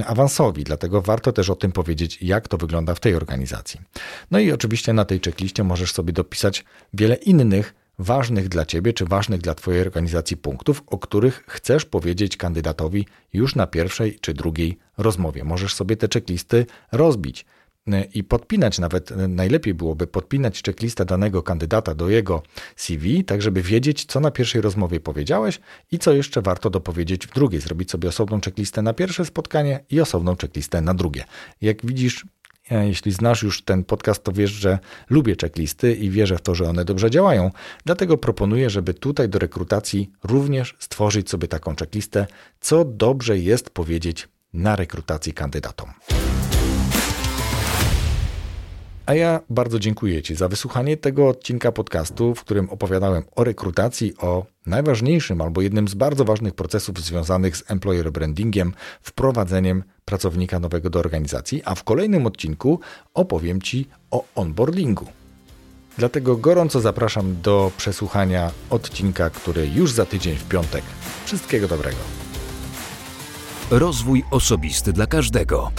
awansowi, 0.07 0.64
dlatego 0.64 1.03
warto 1.03 1.33
też 1.33 1.51
o 1.51 1.57
tym 1.57 1.72
powiedzieć, 1.72 2.22
jak 2.22 2.48
to 2.48 2.57
wygląda 2.57 2.94
w 2.94 3.01
tej 3.01 3.14
organizacji. 3.14 3.81
No 4.31 4.38
i 4.38 4.53
oczywiście 4.53 4.92
na 4.92 5.05
tej 5.05 5.20
checkliście 5.20 5.64
możesz 5.64 5.92
sobie 5.92 6.12
dopisać 6.12 6.64
wiele 6.94 7.14
innych 7.14 7.74
ważnych 7.98 8.48
dla 8.48 8.66
Ciebie 8.66 8.92
czy 8.92 9.05
ważnych 9.05 9.40
dla 9.40 9.55
Twojej 9.55 9.83
organizacji 9.83 10.37
punktów, 10.37 10.83
o 10.87 10.98
których 10.98 11.44
chcesz 11.48 11.85
powiedzieć 11.85 12.37
kandydatowi 12.37 13.07
już 13.33 13.55
na 13.55 13.66
pierwszej 13.66 14.18
czy 14.20 14.35
drugiej 14.35 14.79
rozmowie. 14.98 15.44
Możesz 15.44 15.74
sobie 15.74 15.96
te 15.96 16.09
checklisty 16.14 16.66
rozbić 16.92 17.46
i 18.14 18.24
podpinać, 18.24 18.79
nawet 18.79 19.11
najlepiej 19.29 19.74
byłoby 19.74 20.07
podpinać 20.07 20.62
checklistę 20.62 21.05
danego 21.05 21.42
kandydata 21.42 21.94
do 21.94 22.09
jego 22.09 22.42
CV, 22.77 23.24
tak 23.24 23.42
żeby 23.42 23.62
wiedzieć, 23.62 24.05
co 24.05 24.20
na 24.20 24.31
pierwszej 24.31 24.61
rozmowie 24.61 25.01
powiedziałeś 25.01 25.61
i 25.92 25.98
co 25.98 26.12
jeszcze 26.12 26.42
warto 26.42 26.70
dopowiedzieć 26.70 27.27
w 27.27 27.35
drugiej. 27.35 27.61
Zrobić 27.61 27.90
sobie 27.90 28.09
osobną 28.09 28.40
checklistę 28.40 28.83
na 28.83 28.92
pierwsze 28.92 29.24
spotkanie 29.24 29.85
i 29.90 30.01
osobną 30.01 30.37
checklistę 30.37 30.81
na 30.81 30.94
drugie. 30.94 31.24
Jak 31.61 31.87
widzisz, 31.87 32.27
e, 32.70 32.88
jeśli 32.88 33.12
znasz 33.12 33.42
już 33.42 33.62
ten 33.62 33.85
podcast, 33.85 34.24
to 34.24 34.33
wiesz, 34.33 34.51
że 34.51 34.79
lubię 35.11 35.35
checklisty 35.40 35.94
i 35.94 36.11
wierzę 36.11 36.38
w 36.38 36.42
to, 36.42 36.55
że 36.55 36.68
one 36.68 36.85
dobrze 36.85 37.11
działają. 37.11 37.51
Dlatego 37.85 38.18
proponuję, 38.18 38.70
żeby 38.70 38.94
tutaj 38.94 39.29
do 39.29 39.38
rekrutacji 39.38 40.11
również 40.24 40.77
stworzyć 40.79 41.31
sobie 41.31 41.48
taką 41.48 41.77
checklistę, 41.77 42.27
co 42.61 42.85
dobrze 42.85 43.38
jest 43.38 43.70
powiedzieć 43.70 44.29
na 44.53 44.77
rekrutacji 44.77 45.33
kandydatom. 45.33 45.92
A 49.09 49.14
ja 49.14 49.40
bardzo 49.51 49.79
dziękuję 49.79 50.23
Ci 50.23 50.35
za 50.35 50.49
wysłuchanie 50.49 50.97
tego 50.97 51.29
odcinka 51.29 51.73
podcastu, 51.73 52.35
w 52.35 52.40
którym 52.40 52.71
opowiadałem 52.71 53.23
o 53.37 53.44
rekrutacji, 53.44 54.14
o 54.18 54.47
najważniejszym 54.66 55.40
albo 55.40 55.61
jednym 55.61 55.88
z 55.88 55.94
bardzo 55.94 56.25
ważnych 56.25 56.55
procesów 56.55 57.01
związanych 57.01 57.57
z 57.57 57.71
employer 57.71 58.12
brandingiem, 58.12 58.73
wprowadzeniem 59.03 59.85
pracownika 60.05 60.61
nowego 60.61 60.90
do 60.90 60.99
organizacji, 60.99 61.62
a 61.64 61.75
w 61.75 61.85
kolejnym 61.85 62.27
odcinku 62.27 62.81
opowiem 63.14 63.62
Ci 63.62 63.87
o 64.11 64.25
onboardingu. 64.35 65.07
Dlatego 65.99 66.37
gorąco 66.37 66.81
zapraszam 66.81 67.40
do 67.42 67.71
przesłuchania 67.77 68.51
odcinka, 68.71 69.31
który 69.31 69.68
już 69.68 69.92
za 69.92 70.07
tydzień 70.07 70.37
w 70.37 70.49
piątek. 70.49 70.85
Wszystkiego 71.25 71.68
dobrego. 71.68 71.99
Rozwój 73.71 74.25
osobisty 74.31 74.92
dla 74.92 75.07
każdego. 75.07 75.71